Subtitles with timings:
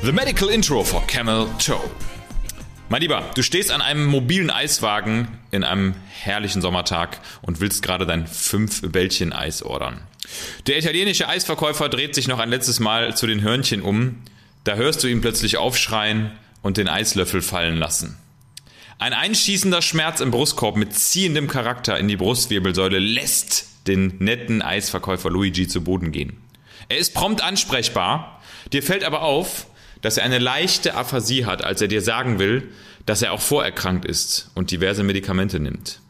[0.00, 1.80] The Medical Intro for Camel Toe.
[2.88, 8.06] Mein Lieber, du stehst an einem mobilen Eiswagen in einem herrlichen Sommertag und willst gerade
[8.06, 10.00] dein 5 Bällchen Eis ordern.
[10.68, 14.22] Der italienische Eisverkäufer dreht sich noch ein letztes Mal zu den Hörnchen um.
[14.62, 16.30] Da hörst du ihn plötzlich aufschreien
[16.62, 18.16] und den Eislöffel fallen lassen.
[19.00, 25.28] Ein einschießender Schmerz im Brustkorb mit ziehendem Charakter in die Brustwirbelsäule lässt den netten Eisverkäufer
[25.28, 26.36] Luigi zu Boden gehen.
[26.88, 28.40] Er ist prompt ansprechbar,
[28.72, 29.66] dir fällt aber auf,
[30.00, 32.70] dass er eine leichte Aphasie hat, als er dir sagen will,
[33.06, 36.00] dass er auch vorerkrankt ist und diverse Medikamente nimmt.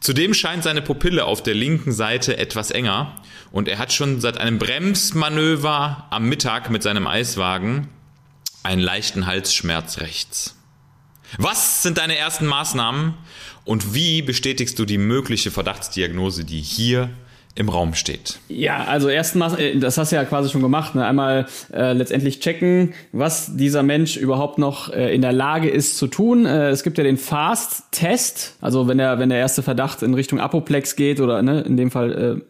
[0.00, 4.38] Zudem scheint seine Pupille auf der linken Seite etwas enger und er hat schon seit
[4.38, 7.88] einem Bremsmanöver am Mittag mit seinem Eiswagen
[8.62, 10.54] einen leichten Halsschmerz rechts.
[11.36, 13.14] Was sind deine ersten Maßnahmen
[13.64, 17.10] und wie bestätigst du die mögliche Verdachtsdiagnose, die hier
[17.58, 18.38] im Raum steht.
[18.48, 21.04] Ja, also erstmal, äh, das hast du ja quasi schon gemacht, ne?
[21.04, 26.06] einmal äh, letztendlich checken, was dieser Mensch überhaupt noch äh, in der Lage ist zu
[26.06, 26.46] tun.
[26.46, 30.38] Äh, es gibt ja den Fast-Test, also wenn der, wenn der erste Verdacht in Richtung
[30.38, 32.42] Apoplex geht oder ne, in dem Fall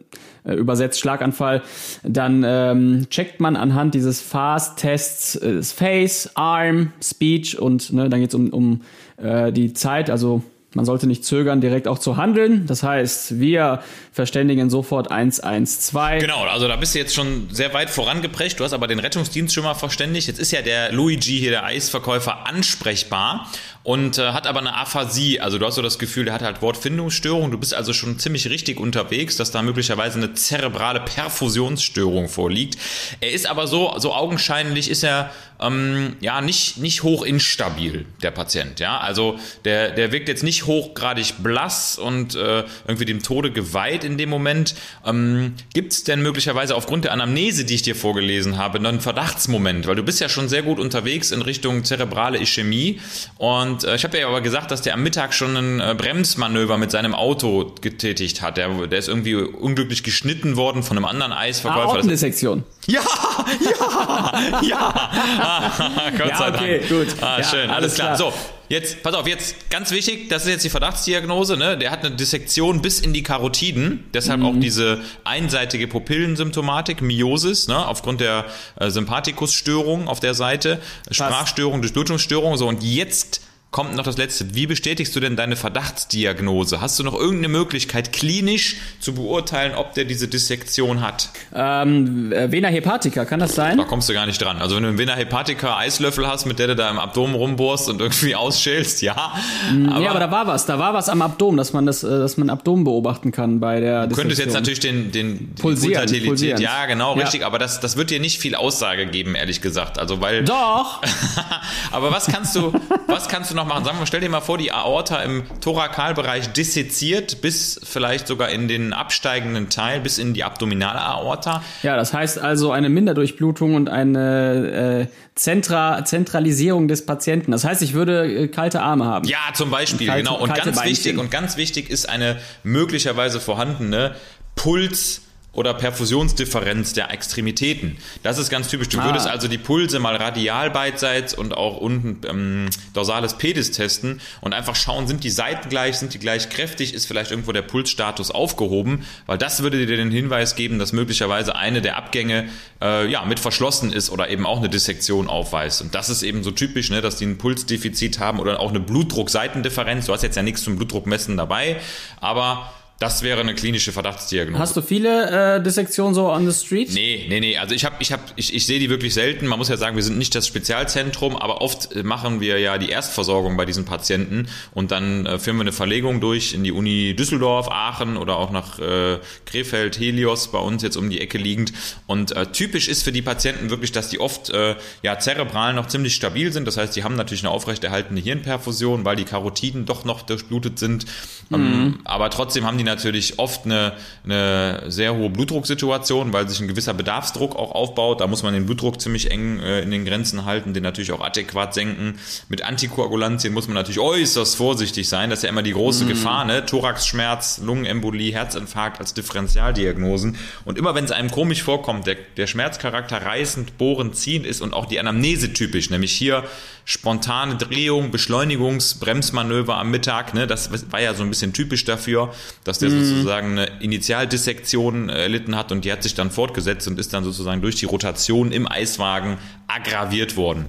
[0.44, 1.62] äh, äh übersetzt Schlaganfall,
[2.02, 8.28] dann ähm, checkt man anhand dieses Fast-Tests äh, Face, Arm, Speech und ne, dann geht
[8.28, 8.82] es um, um
[9.16, 10.42] äh, die Zeit, also
[10.74, 12.66] man sollte nicht zögern, direkt auch zu handeln.
[12.66, 16.20] Das heißt, wir verständigen sofort 112.
[16.20, 18.60] Genau, also da bist du jetzt schon sehr weit vorangeprescht.
[18.60, 20.28] Du hast aber den Rettungsdienst schon mal verständigt.
[20.28, 23.50] Jetzt ist ja der Luigi hier, der Eisverkäufer, ansprechbar
[23.88, 25.41] und äh, hat aber eine Aphasie.
[25.41, 27.50] Also du hast so das Gefühl, der hat halt Wortfindungsstörung.
[27.50, 32.77] Du bist also schon ziemlich richtig unterwegs, dass da möglicherweise eine zerebrale Perfusionsstörung vorliegt.
[33.21, 38.31] Er ist aber so, so augenscheinlich ist er ähm, ja nicht, nicht hoch instabil, der
[38.31, 38.81] Patient.
[38.81, 44.04] Ja, also der, der wirkt jetzt nicht hochgradig blass und äh, irgendwie dem Tode geweiht
[44.04, 44.75] in dem Moment.
[45.04, 49.87] Ähm, Gibt es denn möglicherweise aufgrund der Anamnese, die ich dir vorgelesen habe, einen Verdachtsmoment?
[49.87, 53.00] Weil du bist ja schon sehr gut unterwegs in Richtung zerebrale Ischämie
[53.37, 55.94] und und äh, ich habe ja aber gesagt, dass der am Mittag schon ein äh,
[55.97, 58.56] Bremsmanöver mit seinem Auto getätigt hat.
[58.56, 61.99] Der, der ist irgendwie unglücklich geschnitten worden von einem anderen Eisverkäufer.
[61.99, 62.65] Ah, Sektion.
[62.87, 63.00] Ja,
[63.61, 65.11] ja, ja.
[65.41, 66.89] Ah, Gott ja, sei okay, Dank.
[66.89, 67.22] gut.
[67.22, 68.16] Ah, ja, schön, alles klar.
[68.16, 68.33] klar.
[68.33, 68.33] So,
[68.71, 71.78] Jetzt, pass auf, jetzt ganz wichtig, das ist jetzt die Verdachtsdiagnose, ne?
[71.78, 74.47] Der hat eine Dissektion bis in die Karotiden, deshalb mhm.
[74.47, 77.87] auch diese einseitige Pupillensymptomatik, Miosis, ne?
[77.87, 78.45] Aufgrund der
[78.78, 84.54] äh, Sympathikusstörung auf der Seite, Sprachstörung, Durchblutungsstörung, so und jetzt kommt noch das letzte.
[84.54, 86.80] Wie bestätigst du denn deine Verdachtsdiagnose?
[86.80, 91.28] Hast du noch irgendeine Möglichkeit, klinisch zu beurteilen, ob der diese Dissektion hat?
[91.54, 93.76] Ähm, äh, Vena hepatica, kann das sein?
[93.76, 94.56] Da kommst du gar nicht dran.
[94.58, 97.90] Also wenn du einen Vena hepatica Eislöffel hast, mit der du da im Abdomen rumbohrst
[97.90, 99.34] und irgendwie ausschälst, ja.
[99.70, 100.64] Mm, aber ja, aber da war was.
[100.64, 103.80] Da war was am Abdomen, dass man das, äh, dass man Abdomen beobachten kann bei
[103.80, 106.60] der Du könntest jetzt natürlich den, den, pulsieren, pulsieren.
[106.62, 107.42] Ja, genau, richtig.
[107.42, 107.46] Ja.
[107.46, 109.98] Aber das, das wird dir nicht viel Aussage geben, ehrlich gesagt.
[109.98, 110.44] Also weil.
[110.44, 111.02] Doch!
[111.92, 112.72] aber was kannst du,
[113.06, 113.84] was kannst du noch machen?
[113.84, 118.69] Sagen wir, stell dir mal vor, die Aorta im Thorakalbereich disseziert bis vielleicht sogar in
[118.69, 121.62] den absteigenden Teil, bis in die abdominale Aorta.
[121.82, 127.52] Ja, das heißt also eine Minderdurchblutung und eine äh, Zentra Zentralisierung des Patienten.
[127.52, 129.28] Das heißt, ich würde äh, kalte Arme haben.
[129.28, 130.38] Ja, zum Beispiel, kalte, genau.
[130.41, 130.91] Und ganz Beinchen.
[130.91, 134.14] wichtig, und ganz wichtig ist eine möglicherweise vorhandene
[134.54, 135.22] Puls-
[135.58, 137.96] oder Perfusionsdifferenz der Extremitäten.
[138.22, 138.91] Das ist ganz typisch.
[138.91, 139.06] Du ah.
[139.06, 144.54] würdest also die Pulse mal radial beidseits und auch unten ähm, dorsales Pedis testen und
[144.54, 148.30] einfach schauen, sind die Seiten gleich, sind die gleich kräftig, ist vielleicht irgendwo der Pulsstatus
[148.30, 152.48] aufgehoben, weil das würde dir den Hinweis geben, dass möglicherweise eine der Abgänge
[152.80, 155.83] äh, ja mit verschlossen ist oder eben auch eine Dissektion aufweist.
[155.83, 158.78] Und das ist eben so typisch, ne, dass die ein Pulsdefizit haben oder auch eine
[158.78, 160.06] Blutdruckseitendifferenz.
[160.06, 161.80] Du hast jetzt ja nichts zum Blutdruckmessen dabei,
[162.21, 164.60] aber das wäre eine klinische Verdachtsdiagnose.
[164.60, 166.91] Hast du viele äh, Dissektionen so on the street?
[166.92, 167.56] Nee, nee, nee.
[167.56, 169.47] Also ich habe, ich habe, ich, ich sehe die wirklich selten.
[169.47, 172.77] Man muss ja sagen, wir sind nicht das Spezialzentrum, aber oft äh, machen wir ja
[172.77, 176.72] die Erstversorgung bei diesen Patienten und dann äh, führen wir eine Verlegung durch in die
[176.72, 181.39] Uni Düsseldorf, Aachen oder auch nach äh, Krefeld, Helios, bei uns jetzt um die Ecke
[181.39, 181.72] liegend.
[182.09, 184.74] Und äh, typisch ist für die Patienten wirklich, dass die oft äh,
[185.04, 186.66] ja zerebral noch ziemlich stabil sind.
[186.66, 191.06] Das heißt, die haben natürlich eine aufrechterhaltende Hirnperfusion, weil die Karotiden doch noch durchblutet sind.
[191.53, 191.68] Ähm, mhm.
[191.68, 193.92] Ähm, aber trotzdem haben die natürlich oft eine,
[194.24, 198.20] eine sehr hohe Blutdrucksituation, weil sich ein gewisser Bedarfsdruck auch aufbaut.
[198.20, 201.20] Da muss man den Blutdruck ziemlich eng äh, in den Grenzen halten, den natürlich auch
[201.20, 202.18] adäquat senken.
[202.48, 205.30] Mit Antikoagulantien muss man natürlich äußerst vorsichtig sein.
[205.30, 206.08] Das ist ja immer die große mm.
[206.08, 206.66] Gefahr, ne?
[206.66, 210.36] Thoraxschmerz, Lungenembolie, Herzinfarkt als Differentialdiagnosen.
[210.64, 214.74] Und immer wenn es einem komisch vorkommt, der, der Schmerzcharakter reißend, bohrend, ziehend ist und
[214.74, 216.44] auch die Anamnese typisch, nämlich hier
[216.88, 220.46] spontane Drehung, Beschleunigungs-, Bremsmanöver am Mittag, ne?
[220.46, 222.32] Das war ja so ein bisschen typisch dafür,
[222.64, 223.04] dass der mm.
[223.04, 227.60] sozusagen eine Initialdissektion erlitten hat und die hat sich dann fortgesetzt und ist dann sozusagen
[227.60, 229.36] durch die Rotation im Eiswagen
[229.66, 230.64] aggraviert worden.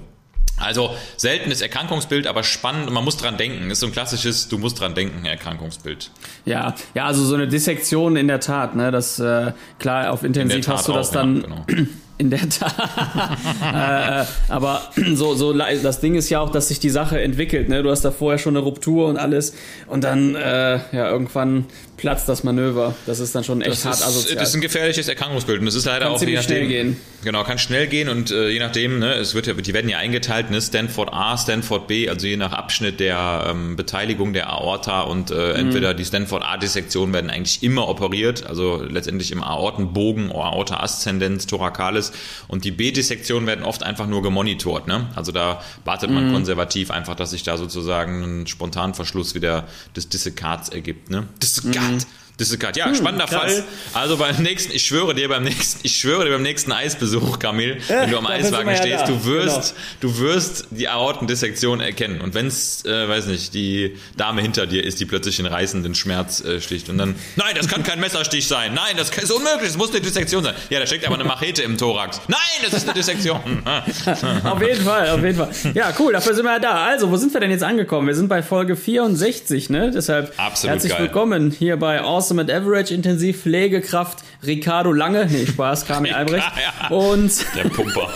[0.58, 3.70] Also seltenes Erkrankungsbild, aber spannend und man muss dran denken.
[3.70, 6.10] Ist so ein klassisches, du musst dran denken, Erkrankungsbild.
[6.44, 8.90] Ja, ja, also so eine Dissektion in der Tat, ne?
[8.90, 11.36] Das äh, klar auf intensiv hast du das auch, dann.
[11.36, 11.86] Ja, genau.
[12.20, 12.74] In der Tat.
[13.72, 14.82] äh, aber
[15.14, 17.70] so, so, das Ding ist ja auch, dass sich die Sache entwickelt.
[17.70, 17.82] Ne?
[17.82, 19.54] Du hast da vorher schon eine Ruptur und alles.
[19.86, 21.64] Und dann, äh, ja, irgendwann
[22.00, 22.94] platzt das Manöver.
[23.06, 24.36] Das ist dann schon echt das hart ist, asozial.
[24.36, 25.60] Das ist ein gefährliches Erkrankungsbild.
[25.60, 26.96] Und das ist leider kann auch je nachdem, schnell gehen.
[27.22, 29.98] Genau, kann schnell gehen und äh, je nachdem, ne, es wird ja, die werden ja
[29.98, 35.02] eingeteilt, ne, Stanford A, Stanford B, also je nach Abschnitt der ähm, Beteiligung der Aorta
[35.02, 35.56] und äh, mhm.
[35.56, 42.12] entweder die Stanford A-Dissektionen werden eigentlich immer operiert, also letztendlich im Aortenbogen, Aorta Ascendens, Thoracalis
[42.48, 45.08] und die B-Dissektionen werden oft einfach nur gemonitort, ne?
[45.14, 46.32] Also da wartet man mhm.
[46.32, 51.28] konservativ einfach, dass sich da sozusagen ein Spontanverschluss wieder des Dissekats ergibt, ne?
[51.42, 51.89] Dissekat.
[51.90, 52.19] Mhm.
[52.40, 52.76] Dissekat.
[52.76, 53.64] Ja, hm, spannender hm, Fall.
[53.92, 57.78] Also beim nächsten, ich schwöre dir beim nächsten, ich schwöre dir beim nächsten Eisbesuch, Kamil,
[57.88, 60.14] ja, wenn du am Eiswagen stehst, du wirst, genau.
[60.14, 62.20] du wirst die Aortendissektion erkennen.
[62.20, 65.94] Und wenn es, äh, weiß nicht, die Dame hinter dir ist, die plötzlich den reißenden
[65.94, 68.74] Schmerz äh, sticht und dann, nein, das kann kein Messerstich sein.
[68.74, 69.68] Nein, das ist unmöglich.
[69.68, 70.54] Das muss eine Dissektion sein.
[70.70, 72.20] Ja, da steckt aber eine Machete im Thorax.
[72.28, 73.62] Nein, das ist eine Dissektion.
[74.44, 75.50] auf jeden Fall, auf jeden Fall.
[75.74, 76.12] Ja, cool.
[76.12, 76.84] Dafür sind wir ja da.
[76.86, 78.06] Also, wo sind wir denn jetzt angekommen?
[78.08, 79.90] Wir sind bei Folge 64, ne?
[79.94, 81.02] Deshalb Absolut herzlich geil.
[81.02, 86.46] willkommen hier bei Awesome Awesome at Average Intensiv Pflegekraft Ricardo Lange, nee, Spaß, Kami Albrecht.
[86.56, 88.08] ja, und der Pumper.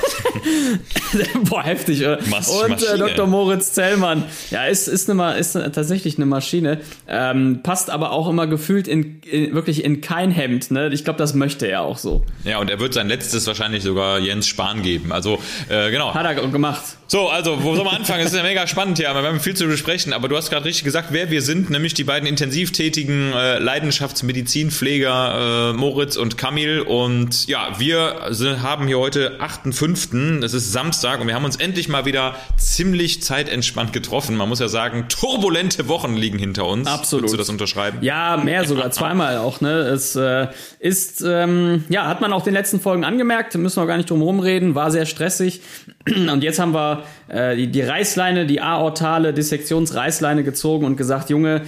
[1.48, 2.18] Boah, heftig, oder?
[2.30, 3.26] Mas und äh, Dr.
[3.26, 4.24] Moritz Zellmann.
[4.50, 6.80] Ja, ist, ist, eine, ist tatsächlich eine Maschine.
[7.08, 10.70] Ähm, passt aber auch immer gefühlt in, in wirklich in kein Hemd.
[10.70, 10.90] Ne?
[10.92, 12.24] Ich glaube, das möchte er auch so.
[12.44, 15.12] Ja, und er wird sein letztes wahrscheinlich sogar Jens Spahn geben.
[15.12, 15.38] Also,
[15.68, 16.14] äh, genau.
[16.14, 16.82] Hat er gemacht.
[17.06, 18.20] So, also, wo soll man anfangen?
[18.20, 20.14] Es ist ja mega spannend hier, aber wir haben viel zu besprechen.
[20.14, 23.58] Aber du hast gerade richtig gesagt, wer wir sind, nämlich die beiden intensiv tätigen äh,
[23.58, 26.80] Leidenschaftsmedizinpfleger äh, Moritz und Kamil.
[26.80, 31.56] Und ja, wir sind, haben hier heute 8.5., es ist Samstag und wir haben uns
[31.56, 34.36] endlich mal wieder ziemlich zeitentspannt getroffen.
[34.36, 36.88] Man muss ja sagen, turbulente Wochen liegen hinter uns.
[36.88, 37.24] Absolut.
[37.24, 37.98] Würdest du das unterschreiben?
[38.00, 39.60] Ja, mehr sogar, zweimal auch.
[39.60, 39.70] Ne?
[39.70, 40.48] Es äh,
[40.78, 44.20] ist, ähm, ja, hat man auch den letzten Folgen angemerkt, müssen wir gar nicht drum
[44.20, 45.60] herum reden, war sehr stressig.
[46.06, 51.62] Und jetzt haben wir äh, die, die Reißleine, die aortale Dissektionsreißleine gezogen und gesagt, Junge,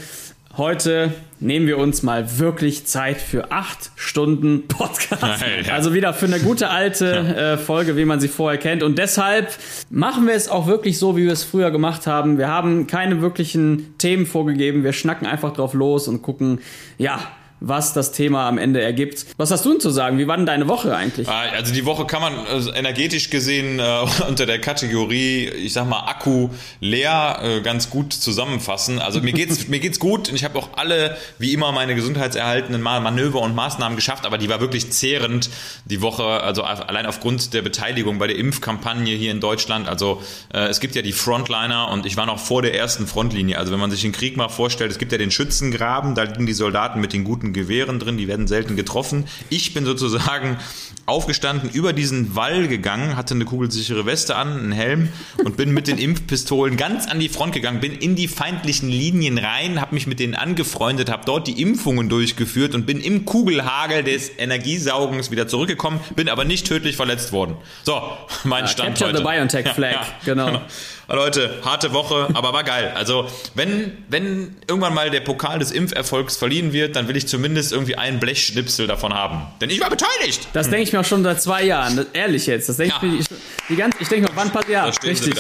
[0.57, 5.45] heute nehmen wir uns mal wirklich Zeit für acht Stunden Podcast.
[5.67, 5.75] Ja.
[5.75, 8.83] Also wieder für eine gute alte äh, Folge, wie man sie vorher kennt.
[8.83, 9.49] Und deshalb
[9.91, 12.39] machen wir es auch wirklich so, wie wir es früher gemacht haben.
[12.39, 14.83] Wir haben keine wirklichen Themen vorgegeben.
[14.83, 16.61] Wir schnacken einfach drauf los und gucken,
[16.97, 17.21] ja,
[17.61, 19.27] was das Thema am Ende ergibt.
[19.39, 20.19] Was hast du denn zu sagen?
[20.19, 21.29] Wie war denn deine Woche eigentlich?
[21.29, 23.99] Ah, also die Woche kann man also energetisch gesehen äh,
[24.29, 26.51] unter der Kategorie, ich sag mal, Akku
[26.81, 28.99] leer äh, ganz gut zusammenfassen.
[28.99, 32.83] Also mir geht's, mir geht's gut und ich habe auch alle, wie immer, meine gesundheitserhaltenden
[32.83, 35.51] Manöver und Maßnahmen geschafft, aber die war wirklich zehrend
[35.87, 39.89] die Woche, also allein aufgrund der Beteiligung bei der Impfkampagne hier in Deutschland.
[39.89, 40.23] Also
[40.53, 43.59] äh, es gibt ja die Frontliner und ich war noch vor der ersten Frontlinie.
[43.59, 46.47] Also wenn man sich den Krieg mal vorstellt, es gibt ja den Schützengraben, da liegen
[46.47, 49.25] die Soldaten mit den guten guten Gewehren drin, die werden selten getroffen.
[49.51, 50.59] Ich bin sozusagen
[51.07, 55.09] aufgestanden, über diesen Wall gegangen, hatte eine kugelsichere Weste an, einen Helm
[55.45, 59.39] und bin mit den Impfpistolen ganz an die Front gegangen, bin in die feindlichen Linien
[59.39, 64.03] rein, habe mich mit denen angefreundet, habe dort die Impfungen durchgeführt und bin im Kugelhagel
[64.03, 67.57] des Energiesaugens wieder zurückgekommen, bin aber nicht tödlich verletzt worden.
[67.85, 68.03] So,
[68.45, 69.19] mein ja, Stand Capture heute.
[69.19, 70.07] the BioNTech Flag, ja, ja.
[70.25, 70.63] genau.
[71.15, 72.93] Leute, harte Woche, aber war geil.
[72.97, 77.73] Also, wenn, wenn irgendwann mal der Pokal des Impferfolgs verliehen wird, dann will ich zumindest
[77.73, 79.43] irgendwie einen Blechschnipsel davon haben.
[79.61, 80.49] Denn ich war beteiligt.
[80.53, 81.97] Das denke ich mir auch schon seit zwei Jahren.
[81.97, 82.69] Das, ehrlich jetzt.
[82.69, 83.13] Das denke ja.
[83.21, 83.27] ich,
[83.69, 85.35] die ganze, ich denke mir, wann passiert, ja, richtig.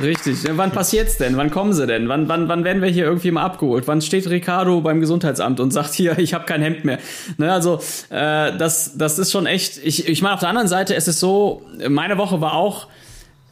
[0.00, 0.36] Richtig.
[0.52, 1.36] Wann passiert's denn?
[1.36, 2.08] Wann kommen sie denn?
[2.08, 3.88] Wann, wann, wann werden wir hier irgendwie mal abgeholt?
[3.88, 6.98] Wann steht Ricardo beim Gesundheitsamt und sagt hier, ich habe kein Hemd mehr?
[7.36, 9.78] Ne, also äh, das, das ist schon echt.
[9.82, 12.86] Ich, ich meine, auf der anderen Seite, es ist so, meine Woche war auch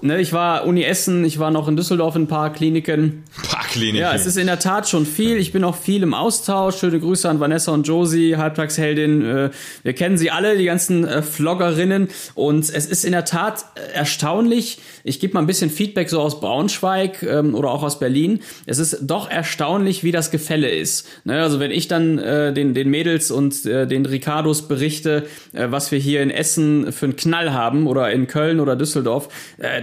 [0.03, 3.25] Ne, ich war Uni Essen, ich war noch in Düsseldorf in ein paar Kliniken.
[3.49, 3.97] Paar Kliniken.
[4.01, 5.39] Ja, es ist in der Tat schon viel.
[5.39, 6.77] Ich bin auch viel im Austausch.
[6.77, 9.25] Schöne Grüße an Vanessa und Josie, Halbtagsheldin.
[9.25, 9.51] Äh,
[9.85, 12.09] Wir kennen sie alle, die ganzen äh, Vloggerinnen.
[12.35, 14.81] Und es ist in der Tat äh, erstaunlich.
[15.03, 18.41] Ich gebe mal ein bisschen Feedback so aus Braunschweig ähm, oder auch aus Berlin.
[18.67, 21.09] Es ist doch erstaunlich, wie das Gefälle ist.
[21.25, 26.23] Ne, also wenn ich dann den, den Mädels und den Ricardos berichte, was wir hier
[26.23, 29.29] in Essen für einen Knall haben oder in Köln oder Düsseldorf,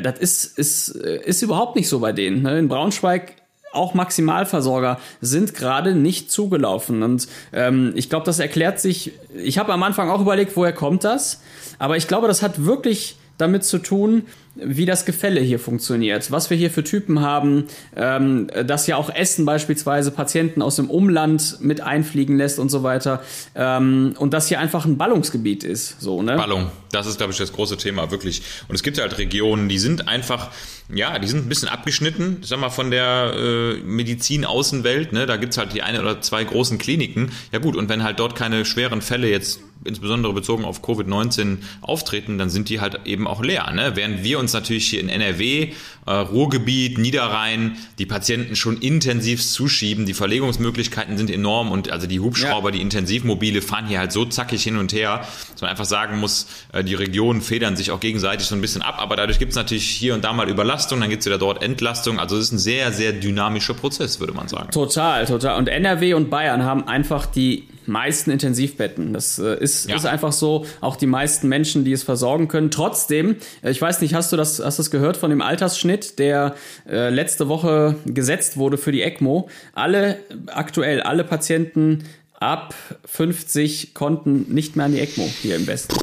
[0.03, 2.43] das ist, ist, ist überhaupt nicht so bei denen.
[2.43, 2.59] Ne?
[2.59, 3.33] In Braunschweig
[3.73, 7.03] auch Maximalversorger sind gerade nicht zugelaufen.
[7.03, 9.13] Und ähm, ich glaube, das erklärt sich.
[9.35, 11.41] Ich habe am Anfang auch überlegt, woher kommt das?
[11.79, 16.49] Aber ich glaube, das hat wirklich damit zu tun, wie das Gefälle hier funktioniert, was
[16.49, 21.57] wir hier für Typen haben, ähm, dass ja auch Essen beispielsweise Patienten aus dem Umland
[21.61, 23.23] mit einfliegen lässt und so weiter
[23.55, 25.99] ähm, und das hier einfach ein Ballungsgebiet ist.
[25.99, 26.35] So, ne?
[26.35, 28.43] Ballung, das ist, glaube ich, das große Thema, wirklich.
[28.67, 30.51] Und es gibt halt Regionen, die sind einfach,
[30.93, 35.25] ja, die sind ein bisschen abgeschnitten, sag mal, von der äh, Medizin-Außenwelt, ne?
[35.25, 37.31] Da gibt's halt die eine oder zwei großen Kliniken.
[37.51, 42.37] Ja gut, und wenn halt dort keine schweren Fälle jetzt insbesondere bezogen auf Covid-19 auftreten,
[42.37, 43.71] dann sind die halt eben auch leer.
[43.71, 43.91] Ne?
[43.95, 45.73] Während wir uns natürlich hier in NRW,
[46.05, 52.19] äh, Ruhrgebiet, Niederrhein, die Patienten schon intensiv zuschieben, die Verlegungsmöglichkeiten sind enorm und also die
[52.19, 52.75] Hubschrauber, ja.
[52.75, 56.47] die Intensivmobile fahren hier halt so zackig hin und her, dass man einfach sagen muss,
[56.71, 59.55] äh, die Regionen federn sich auch gegenseitig so ein bisschen ab, aber dadurch gibt es
[59.55, 62.51] natürlich hier und da mal Überlastung, dann gibt es wieder dort Entlastung, also es ist
[62.53, 64.71] ein sehr, sehr dynamischer Prozess, würde man sagen.
[64.71, 65.57] Total, total.
[65.57, 69.13] Und NRW und Bayern haben einfach die meisten Intensivbetten.
[69.13, 69.95] Das äh, ist, ja.
[69.95, 72.71] ist einfach so, auch die meisten Menschen, die es versorgen können.
[72.71, 76.55] Trotzdem, äh, ich weiß nicht, hast du das, hast das gehört von dem Altersschnitt, der
[76.89, 79.49] äh, letzte Woche gesetzt wurde für die ECMO?
[79.73, 82.03] Alle, aktuell, alle Patienten
[82.39, 82.75] ab
[83.05, 85.95] 50 konnten nicht mehr an die ECMO hier im Westen.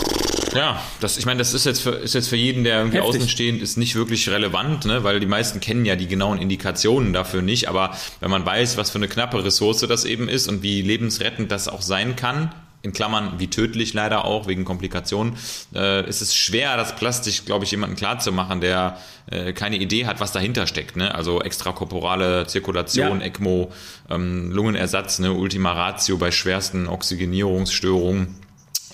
[0.54, 3.16] Ja, das, ich meine, das ist jetzt für, ist jetzt für jeden, der irgendwie Heftig.
[3.16, 5.04] außenstehend ist, nicht wirklich relevant, ne?
[5.04, 7.69] weil die meisten kennen ja die genauen Indikationen dafür nicht.
[7.69, 11.50] Aber wenn man weiß, was für eine knappe Ressource das eben ist und wie lebensrettend
[11.50, 12.52] das auch sein kann,
[12.83, 15.35] in Klammern wie tödlich leider auch wegen Komplikationen,
[15.75, 18.97] äh, ist es schwer, das plastisch, glaube ich, jemandem klarzumachen, der
[19.30, 20.97] äh, keine Idee hat, was dahinter steckt.
[20.97, 21.14] Ne?
[21.14, 23.26] Also extrakorporale Zirkulation, ja.
[23.26, 23.71] ECMO,
[24.09, 25.33] ähm, Lungenersatz, ne?
[25.33, 28.35] Ultima Ratio bei schwersten Oxygenierungsstörungen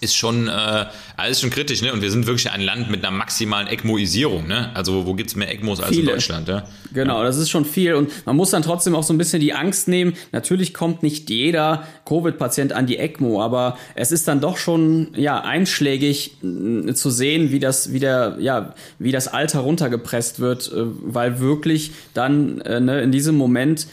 [0.00, 0.87] ist schon äh,
[1.17, 1.93] alles schon kritisch, ne?
[1.93, 4.71] Und wir sind wirklich ein Land mit einer maximalen ECMOisierung, ne?
[4.75, 6.03] Also wo gibt's mehr ECMOs als Viele.
[6.03, 6.65] in Deutschland, ja?
[6.93, 9.55] Genau, das ist schon viel und man muss dann trotzdem auch so ein bisschen die
[9.55, 10.15] Angst nehmen.
[10.33, 15.41] Natürlich kommt nicht jeder Covid-Patient an die ECMO, aber es ist dann doch schon ja
[15.41, 20.85] einschlägig äh, zu sehen, wie das wie der ja wie das Alter runtergepresst wird, äh,
[20.85, 23.87] weil wirklich dann äh, ne, in diesem Moment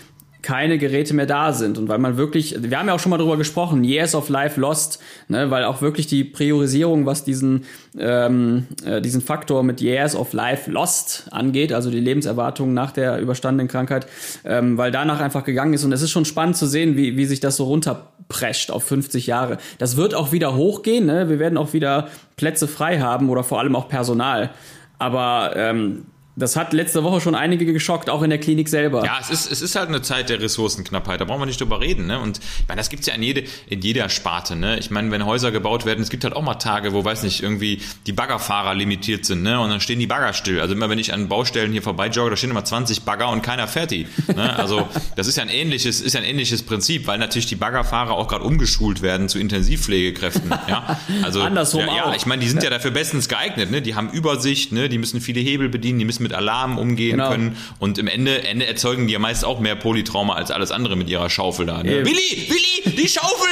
[0.44, 3.18] keine Geräte mehr da sind und weil man wirklich, wir haben ja auch schon mal
[3.18, 7.64] drüber gesprochen, Years of Life Lost, ne, weil auch wirklich die Priorisierung, was diesen
[7.98, 13.20] ähm, äh, diesen Faktor mit Years of Life Lost angeht, also die Lebenserwartung nach der
[13.20, 14.06] überstandenen Krankheit,
[14.44, 17.26] ähm, weil danach einfach gegangen ist und es ist schon spannend zu sehen, wie wie
[17.26, 19.58] sich das so runterprescht auf 50 Jahre.
[19.78, 21.30] Das wird auch wieder hochgehen, ne?
[21.30, 24.52] wir werden auch wieder Plätze frei haben oder vor allem auch Personal.
[25.00, 29.06] Aber ähm, das hat letzte Woche schon einige geschockt, auch in der Klinik selber.
[29.06, 31.80] Ja, es ist, es ist halt eine Zeit der Ressourcenknappheit, da brauchen wir nicht drüber
[31.80, 32.08] reden.
[32.08, 32.20] Ne?
[32.20, 34.56] Und ich meine, das gibt's ja in, jede, in jeder Sparte.
[34.56, 34.80] Ne?
[34.80, 37.44] Ich meine, wenn Häuser gebaut werden, es gibt halt auch mal Tage, wo, weiß nicht,
[37.44, 39.60] irgendwie die Baggerfahrer limitiert sind ne?
[39.60, 40.60] und dann stehen die Bagger still.
[40.60, 43.44] Also immer wenn ich an Baustellen hier vorbei jogge, da stehen immer 20 Bagger und
[43.44, 44.08] keiner fährt die.
[44.36, 44.58] Ne?
[44.58, 48.14] Also das ist ja ein ähnliches, ist ja ein ähnliches Prinzip, weil natürlich die Baggerfahrer
[48.14, 50.50] auch gerade umgeschult werden zu Intensivpflegekräften.
[50.68, 51.00] Ja?
[51.22, 53.70] Also, Andersrum ja, ja, ich meine, die sind ja dafür bestens geeignet.
[53.70, 53.82] Ne?
[53.82, 54.90] Die haben Übersicht, ne?
[54.90, 57.30] die müssen viele Hebel bedienen, die müssen mit Alarm umgehen genau.
[57.30, 57.58] können.
[57.80, 61.10] Und im Ende, Ende erzeugen die ja meist auch mehr Polytrauma als alles andere mit
[61.10, 61.84] ihrer Schaufel da.
[61.84, 62.06] Ne?
[62.06, 63.44] Willi, Willi, die Schaufel!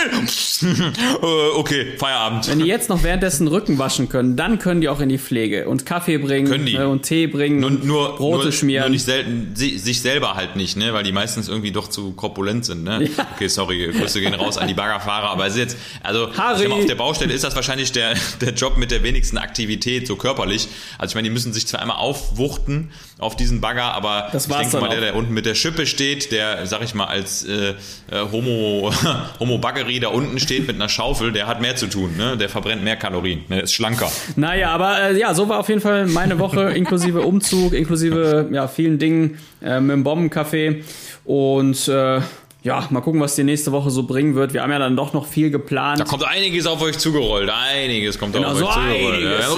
[1.21, 1.25] Äh,
[1.55, 2.47] okay, Feierabend.
[2.47, 5.67] Wenn die jetzt noch währenddessen Rücken waschen können, dann können die auch in die Pflege
[5.67, 6.63] und Kaffee bringen.
[6.63, 8.83] Ne, und Tee bringen nur, nur, Brote nur, schmieren.
[8.83, 10.93] Nur nicht selten, sich selber halt nicht, ne?
[10.93, 12.83] weil die meistens irgendwie doch zu korpulent sind.
[12.83, 13.09] Ne?
[13.17, 13.27] Ja.
[13.35, 16.67] Okay, sorry, Grüße gehen raus an die Baggerfahrer, aber es ist jetzt, also Harry.
[16.67, 20.15] Mal, auf der Baustelle ist das wahrscheinlich der, der Job mit der wenigsten Aktivität, so
[20.15, 20.67] körperlich.
[20.97, 22.60] Also ich meine, die müssen sich zwar einmal aufwuchten,
[23.19, 26.31] auf diesen Bagger, aber das ich denke mal, der, der unten mit der Schippe steht,
[26.31, 27.75] der, sag ich mal, als äh, äh
[28.31, 28.91] Homo,
[29.39, 32.37] Homo Baggery da unten steht mit einer Schaufel, der hat mehr zu tun, ne?
[32.37, 33.61] Der verbrennt mehr Kalorien, ne?
[33.61, 34.11] ist schlanker.
[34.35, 38.67] Naja, aber äh, ja, so war auf jeden Fall meine Woche, inklusive Umzug, inklusive ja,
[38.67, 40.83] vielen Dingen äh, mit dem Bombencafé.
[41.23, 42.21] Und äh,
[42.63, 44.53] ja, mal gucken, was die nächste Woche so bringen wird.
[44.53, 45.99] Wir haben ja dann doch noch viel geplant.
[45.99, 47.49] Da kommt einiges auf euch zugerollt.
[47.49, 49.15] Einiges kommt Genau, auf so euch zugerollt.
[49.15, 49.53] einiges, Ja,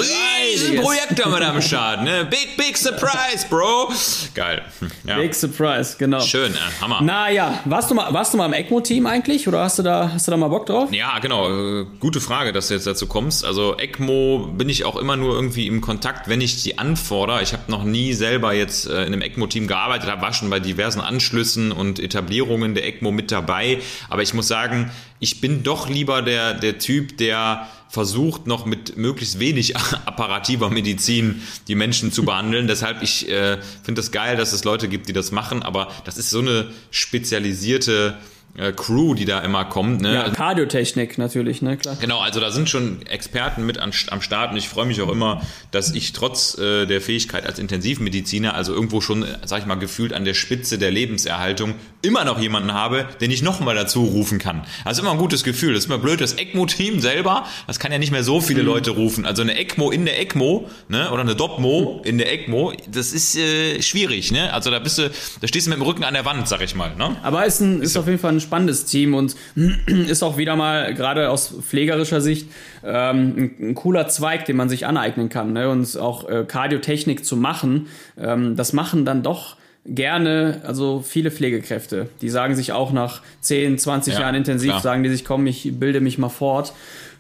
[0.53, 0.81] riesen.
[0.81, 2.03] Projekt haben wir da am Start.
[2.03, 2.25] Ne?
[2.29, 3.89] Big, big surprise, Bro.
[4.33, 4.61] Geil.
[5.05, 5.17] Ja.
[5.17, 6.21] Big Surprise, genau.
[6.21, 7.01] Schön, äh, Hammer.
[7.01, 10.27] Naja, warst du mal, warst du mal im ECMO-Team eigentlich oder hast du da, hast
[10.27, 10.93] du da mal Bock drauf?
[10.93, 11.81] Ja, genau.
[11.81, 13.43] äh, Gute Frage, dass du jetzt dazu kommst.
[13.43, 17.41] Also ECMO bin ich auch immer nur irgendwie im Kontakt, wenn ich die anfordere.
[17.43, 20.61] Ich habe noch nie selber jetzt äh, in einem ECMO-Team gearbeitet, habe war schon bei
[20.61, 23.79] diversen Anschlüssen und Etablierungen der ECMO mit dabei.
[24.09, 28.97] Aber ich muss sagen, ich bin doch lieber der, der Typ, der versucht noch mit
[28.97, 32.67] möglichst wenig apparativer Medizin die Menschen zu behandeln.
[32.67, 36.17] Deshalb, ich äh, finde es geil, dass es Leute gibt, die das machen, aber das
[36.17, 38.17] ist so eine spezialisierte
[38.55, 40.01] äh, Crew, die da immer kommt.
[40.01, 40.13] Ne?
[40.13, 41.97] Ja, Kardiotechnik natürlich, ne, klar.
[41.99, 45.09] Genau, also da sind schon Experten mit an, am Start und ich freue mich auch
[45.09, 49.65] immer, dass ich trotz äh, der Fähigkeit als Intensivmediziner, also irgendwo schon, äh, sag ich
[49.65, 54.03] mal, gefühlt an der Spitze der Lebenserhaltung, immer noch jemanden habe, den ich nochmal dazu
[54.03, 54.63] rufen kann.
[54.83, 55.73] Also immer ein gutes Gefühl.
[55.73, 58.91] Das ist immer blöd, das ECMO-Team selber, das kann ja nicht mehr so viele Leute
[58.91, 59.25] rufen.
[59.25, 63.37] Also eine ECMO in der ECMO, ne, oder eine DOPMO in der ECMO, das ist
[63.37, 64.51] äh, schwierig, ne?
[64.51, 66.75] Also da bist du, da stehst du mit dem Rücken an der Wand, sag ich
[66.75, 67.15] mal, ne?
[67.23, 69.37] Aber ist, ein, ist auf jeden Fall ein spannendes Team und
[69.87, 72.49] ist auch wieder mal, gerade aus pflegerischer Sicht,
[72.83, 75.53] ähm, ein, ein cooler Zweig, den man sich aneignen kann.
[75.53, 75.69] Ne?
[75.69, 79.55] Und auch äh, Kardiotechnik zu machen, ähm, das machen dann doch
[79.85, 82.09] gerne, also viele Pflegekräfte.
[82.21, 84.81] Die sagen sich auch nach 10, 20 Ja, Jahren intensiv, klar.
[84.81, 86.73] sagen die sich, komm, ich bilde mich mal fort.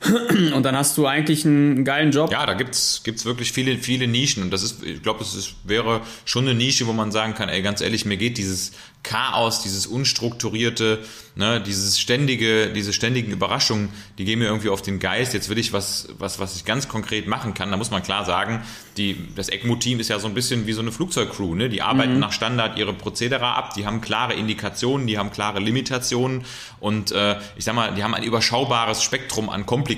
[0.53, 2.31] Und dann hast du eigentlich einen geilen Job.
[2.31, 4.43] Ja, da gibt's gibt's wirklich viele, viele Nischen.
[4.43, 7.49] Und das ist, ich glaube, es ist, wäre schon eine Nische, wo man sagen kann,
[7.49, 10.99] ey, ganz ehrlich, mir geht dieses Chaos, dieses unstrukturierte,
[11.35, 15.33] ne, dieses ständige, diese ständigen Überraschungen, die gehen mir irgendwie auf den Geist.
[15.33, 17.69] Jetzt will ich was, was, was ich ganz konkret machen kann.
[17.69, 18.61] Da muss man klar sagen,
[18.95, 21.67] die, das ECMO-Team ist ja so ein bisschen wie so eine Flugzeugcrew, ne?
[21.67, 26.45] Die arbeiten nach Standard ihre Prozedere ab, die haben klare Indikationen, die haben klare Limitationen
[26.79, 29.92] und äh, ich sag mal, die haben ein überschaubares Spektrum an Komplikationen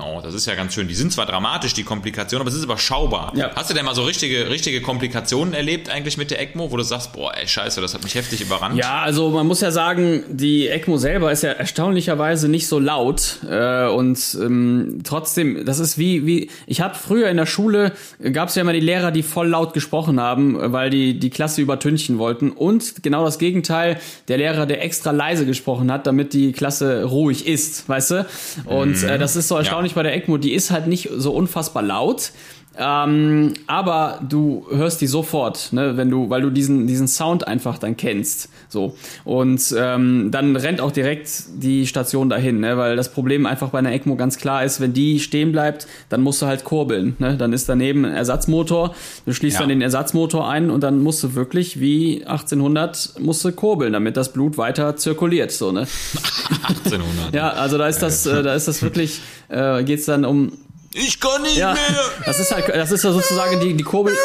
[0.00, 0.22] auch.
[0.22, 0.88] Das ist ja ganz schön.
[0.88, 3.32] Die sind zwar dramatisch, die Komplikationen, aber es ist überschaubar.
[3.36, 3.50] Ja.
[3.54, 6.82] Hast du denn mal so richtige, richtige Komplikationen erlebt eigentlich mit der ECMO, wo du
[6.82, 8.76] sagst, boah, ey, scheiße, das hat mich heftig überrannt?
[8.76, 13.38] Ja, also man muss ja sagen, die ECMO selber ist ja erstaunlicherweise nicht so laut
[13.48, 17.92] äh, und ähm, trotzdem, das ist wie wie ich habe früher in der Schule
[18.32, 21.60] gab es ja immer die Lehrer, die voll laut gesprochen haben, weil die die Klasse
[21.60, 23.98] übertünchen wollten und genau das Gegenteil,
[24.28, 28.26] der Lehrer, der extra leise gesprochen hat, damit die Klasse ruhig ist, weißt du?
[28.64, 31.82] Und äh, das ist so erstaunlich bei der ECMO, die ist halt nicht so unfassbar
[31.82, 32.32] laut.
[32.78, 37.78] Ähm, aber du hörst die sofort, ne, wenn du, weil du diesen, diesen Sound einfach
[37.78, 38.48] dann kennst.
[38.68, 38.94] So.
[39.24, 43.78] Und ähm, dann rennt auch direkt die Station dahin, ne, weil das Problem einfach bei
[43.78, 47.16] einer ECMO ganz klar ist, wenn die stehen bleibt, dann musst du halt kurbeln.
[47.18, 47.36] Ne?
[47.36, 49.60] Dann ist daneben ein Ersatzmotor, du schließt Ja.
[49.60, 54.16] dann den Ersatzmotor ein und dann musst du wirklich wie 1800 musst du kurbeln, damit
[54.16, 55.50] das Blut weiter zirkuliert.
[55.52, 55.86] So, ne?
[56.68, 57.34] 1800.
[57.34, 60.52] Ja, also da ist das, äh, da ist das wirklich, äh, geht's dann um
[60.98, 61.82] Ich kann nicht ja, mehr.
[62.24, 64.16] das ist halt, das ist ja sozusagen die, die, Kurbel,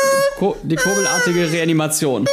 [0.64, 2.26] die kurbelartige Reanimation.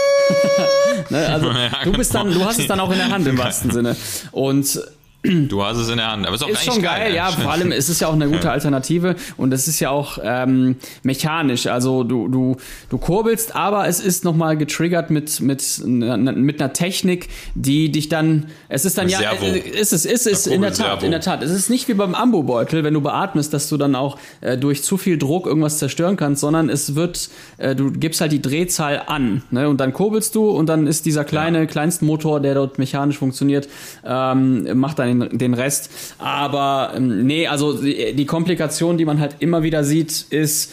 [1.11, 2.41] ne, also Ja, du bist dann, genau.
[2.41, 3.97] du hast es dann auch in der Hand im wahrsten Sinne.
[4.31, 4.81] Und
[5.25, 6.27] Du hast es in der Hand.
[6.27, 7.27] Aber ist auch ist schon geil, ja.
[7.27, 10.77] Vor allem es ist ja auch eine gute Alternative und es ist ja auch ähm,
[11.03, 11.67] mechanisch.
[11.67, 12.57] Also du du
[12.89, 18.47] du kurbelst, aber es ist nochmal getriggert mit mit mit einer Technik, die dich dann.
[18.69, 19.45] Es ist dann ja, Servo.
[19.45, 21.05] äh, ist es ist es in der Tat, Kurbelservo.
[21.05, 21.43] in der Tat.
[21.43, 24.85] Es ist nicht wie beim Ambobeutel, wenn du beatmest, dass du dann auch äh, durch
[24.85, 29.03] zu viel Druck irgendwas zerstören kannst, sondern es wird, äh, du gibst halt die Drehzahl
[29.09, 29.69] an, ne?
[29.69, 33.69] Und dann kurbelst du und dann ist dieser kleine Kleinstmotor, der dort mechanisch funktioniert,
[34.05, 35.91] ähm, macht dann den, den Rest.
[36.19, 40.73] Aber ähm, nee, also die, die Komplikation, die man halt immer wieder sieht, ist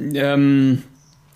[0.00, 0.82] ähm,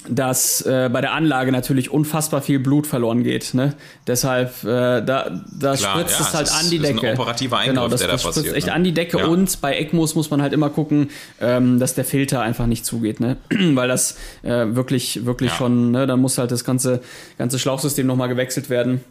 [0.09, 3.55] dass äh, bei der Anlage natürlich unfassbar viel Blut verloren geht.
[3.55, 3.75] Ne?
[4.09, 6.97] Deshalb, äh, da, da Klar, spritzt ja, es halt es an ist- die ist ein
[6.97, 7.13] Decke.
[7.13, 8.73] operativer Eingriff, genau, das, der da das spritzt passiert, echt ne?
[8.73, 9.27] an die Decke Ja.
[9.27, 13.21] und bei ECMOs muss man halt immer gucken, ähm, dass der Filter einfach nicht zugeht,
[13.21, 13.37] ne?
[13.51, 15.57] weil das äh, wirklich, wirklich Ja.
[15.57, 16.09] schon, ne?
[16.09, 17.01] da muss halt das ganze,
[17.39, 19.05] ganze Schlauchsystem nochmal gewechselt werden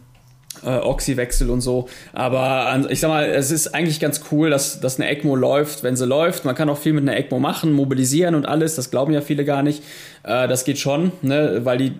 [0.64, 1.88] äh, Oxywechsel und so.
[2.12, 5.96] Aber ich sag mal, es ist eigentlich ganz cool, dass, dass eine ECMO läuft, wenn
[5.96, 6.44] sie läuft.
[6.44, 8.76] Man kann auch viel mit einer ECMO machen, mobilisieren und alles.
[8.76, 9.82] Das glauben ja viele gar nicht.
[10.22, 11.60] Äh, das geht schon, ne?
[11.64, 11.92] weil die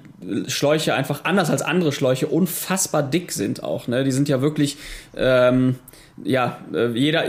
[0.49, 3.89] Schläuche einfach anders als andere Schläuche unfassbar dick sind auch.
[3.89, 4.05] Ne?
[4.05, 4.77] Die sind ja wirklich,
[5.17, 5.77] ähm,
[6.23, 7.25] ja, äh, jeder.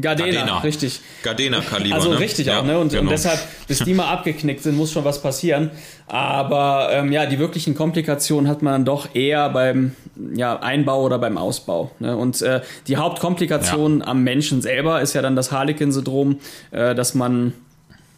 [0.00, 0.58] Gardena, Gardena.
[0.60, 1.00] richtig.
[1.22, 1.94] Gardena-Kaliber.
[1.94, 2.18] Also ne?
[2.18, 2.78] richtig Ja, auch, ne?
[2.78, 3.02] Und, genau.
[3.02, 5.70] und deshalb, bis die mal abgeknickt sind, muss schon was passieren.
[6.06, 9.94] Aber ähm, ja, die wirklichen Komplikationen hat man dann doch eher beim
[10.34, 11.90] ja, Einbau oder beim Ausbau.
[11.98, 12.16] Ne?
[12.16, 16.38] Und äh, die Hauptkomplikation am Menschen selber ist ja dann das Harlequin-Syndrom,
[16.70, 17.52] äh, dass man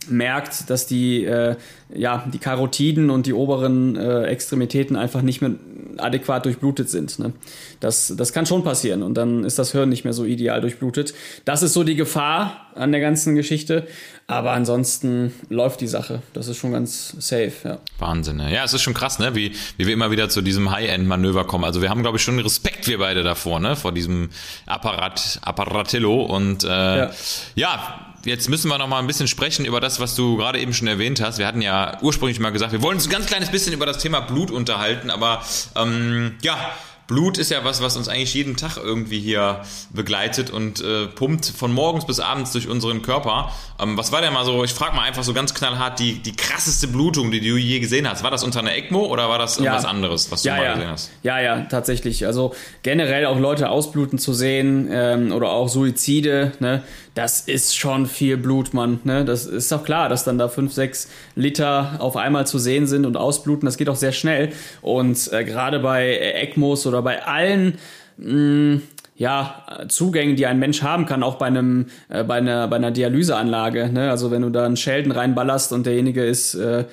[0.09, 1.57] merkt, dass die, äh,
[1.93, 5.53] ja, die Karotiden und die oberen äh, Extremitäten einfach nicht mehr
[5.99, 7.19] adäquat durchblutet sind.
[7.19, 7.33] Ne?
[7.81, 11.15] Das, das kann schon passieren und dann ist das Hirn nicht mehr so ideal durchblutet.
[11.45, 13.87] Das ist so die Gefahr an der ganzen Geschichte.
[14.27, 16.23] Aber ansonsten läuft die Sache.
[16.33, 17.79] Das ist schon ganz safe, ja.
[17.99, 18.51] Wahnsinn, ne?
[18.53, 19.35] Ja, es ist schon krass, ne?
[19.35, 21.65] Wie, wie wir immer wieder zu diesem High-End-Manöver kommen.
[21.65, 23.77] Also wir haben, glaube ich, schon Respekt, wir beide davor, ne?
[23.77, 24.31] Vor diesem
[24.65, 26.23] Apparat, Apparatillo.
[26.23, 27.11] Und äh, ja.
[27.55, 30.73] ja jetzt müssen wir noch mal ein bisschen sprechen über das, was du gerade eben
[30.73, 31.39] schon erwähnt hast.
[31.39, 33.99] Wir hatten ja ursprünglich mal gesagt, wir wollen uns ein ganz kleines bisschen über das
[33.99, 35.43] Thema Blut unterhalten, aber
[35.77, 36.73] ähm, ja,
[37.07, 39.61] Blut ist ja was, was uns eigentlich jeden Tag irgendwie hier
[39.91, 43.53] begleitet und äh, pumpt von morgens bis abends durch unseren Körper.
[43.79, 46.35] Ähm, was war denn mal so, ich frage mal einfach so ganz knallhart, die, die
[46.35, 48.23] krasseste Blutung, die du je gesehen hast?
[48.23, 49.89] War das unter einer ECMO oder war das irgendwas ja.
[49.91, 50.75] anderes, was du ja, mal ja.
[50.75, 51.11] gesehen hast?
[51.23, 52.27] Ja, ja, tatsächlich.
[52.27, 56.83] Also generell auch Leute ausbluten zu sehen ähm, oder auch Suizide, ne?
[57.15, 59.01] Das ist schon viel Blut, Mann.
[59.05, 59.25] Ne?
[59.25, 63.07] Das ist doch klar, dass dann da fünf, sechs Liter auf einmal zu sehen sind
[63.07, 63.67] und ausbluten.
[63.67, 64.53] Das geht auch sehr schnell.
[64.83, 67.79] Und äh, gerade bei ECMOs oder bei allen
[68.17, 68.83] mh, mm,
[69.17, 72.91] ja, Zugängen, die ein Mensch haben kann, auch bei einem, äh, bei einer, bei einer
[72.91, 73.91] Dialyseanlage.
[73.93, 74.11] Ne?
[74.11, 76.85] Also wenn du da einen Schelden reinballerst und derjenige ist, äh,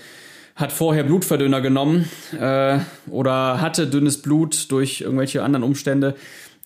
[0.56, 2.08] hat vorher Blutverdünner genommen
[2.40, 2.78] äh,
[3.10, 6.16] oder hatte dünnes Blut durch irgendwelche anderen Umstände,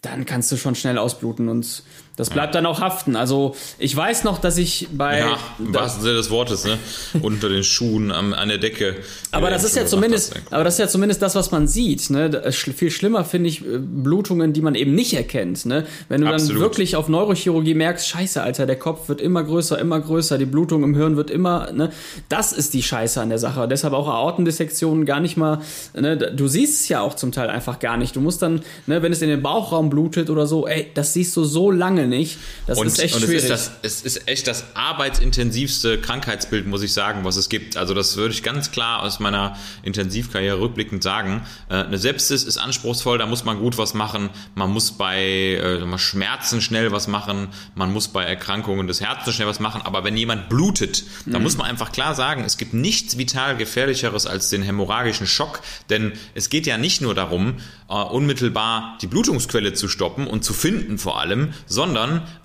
[0.02, 1.84] dann kannst du schon schnell ausbluten und
[2.16, 3.16] das bleibt dann auch haften.
[3.16, 5.20] Also ich weiß noch, dass ich bei.
[5.20, 6.78] Ja, im wahrsten Sinne des Wortes, ne?
[7.22, 8.96] Unter den Schuhen, am, an der Decke.
[9.32, 12.10] Aber das ist ja zumindest, hast, aber das ist ja zumindest das, was man sieht.
[12.10, 12.52] Ne?
[12.52, 15.66] Viel schlimmer finde ich äh, Blutungen, die man eben nicht erkennt.
[15.66, 15.86] Ne?
[16.08, 16.54] Wenn du Absolut.
[16.54, 20.46] dann wirklich auf Neurochirurgie merkst, scheiße, Alter, der Kopf wird immer größer, immer größer, die
[20.46, 21.92] Blutung im Hirn wird immer, ne?
[22.30, 23.68] Das ist die Scheiße an der Sache.
[23.68, 25.60] Deshalb auch Aortendissektionen gar nicht mal,
[25.94, 26.16] ne?
[26.18, 28.16] Du siehst es ja auch zum Teil einfach gar nicht.
[28.16, 31.36] Du musst dann, ne, wenn es in den Bauchraum blutet oder so, ey, das siehst
[31.36, 32.38] du so lange nicht.
[32.68, 33.44] Das und, ist echt und schwierig.
[33.44, 37.78] Es ist, das, es ist echt das arbeitsintensivste Krankheitsbild, muss ich sagen, was es gibt.
[37.78, 41.46] Also das würde ich ganz klar aus meiner Intensivkarriere rückblickend sagen.
[41.70, 44.30] Äh, eine Sepsis ist anspruchsvoll, da muss man gut was machen.
[44.56, 47.50] Man muss bei äh, Schmerzen schnell was machen.
[47.76, 49.82] Man muss bei Erkrankungen des Herzens schnell was machen.
[49.84, 51.32] Aber wenn jemand blutet, mhm.
[51.32, 55.62] dann muss man einfach klar sagen, es gibt nichts vital gefährlicheres als den hämorrhagischen Schock.
[55.90, 57.56] Denn es geht ja nicht nur darum,
[57.90, 61.95] äh, unmittelbar die Blutungsquelle zu stoppen und zu finden vor allem, sondern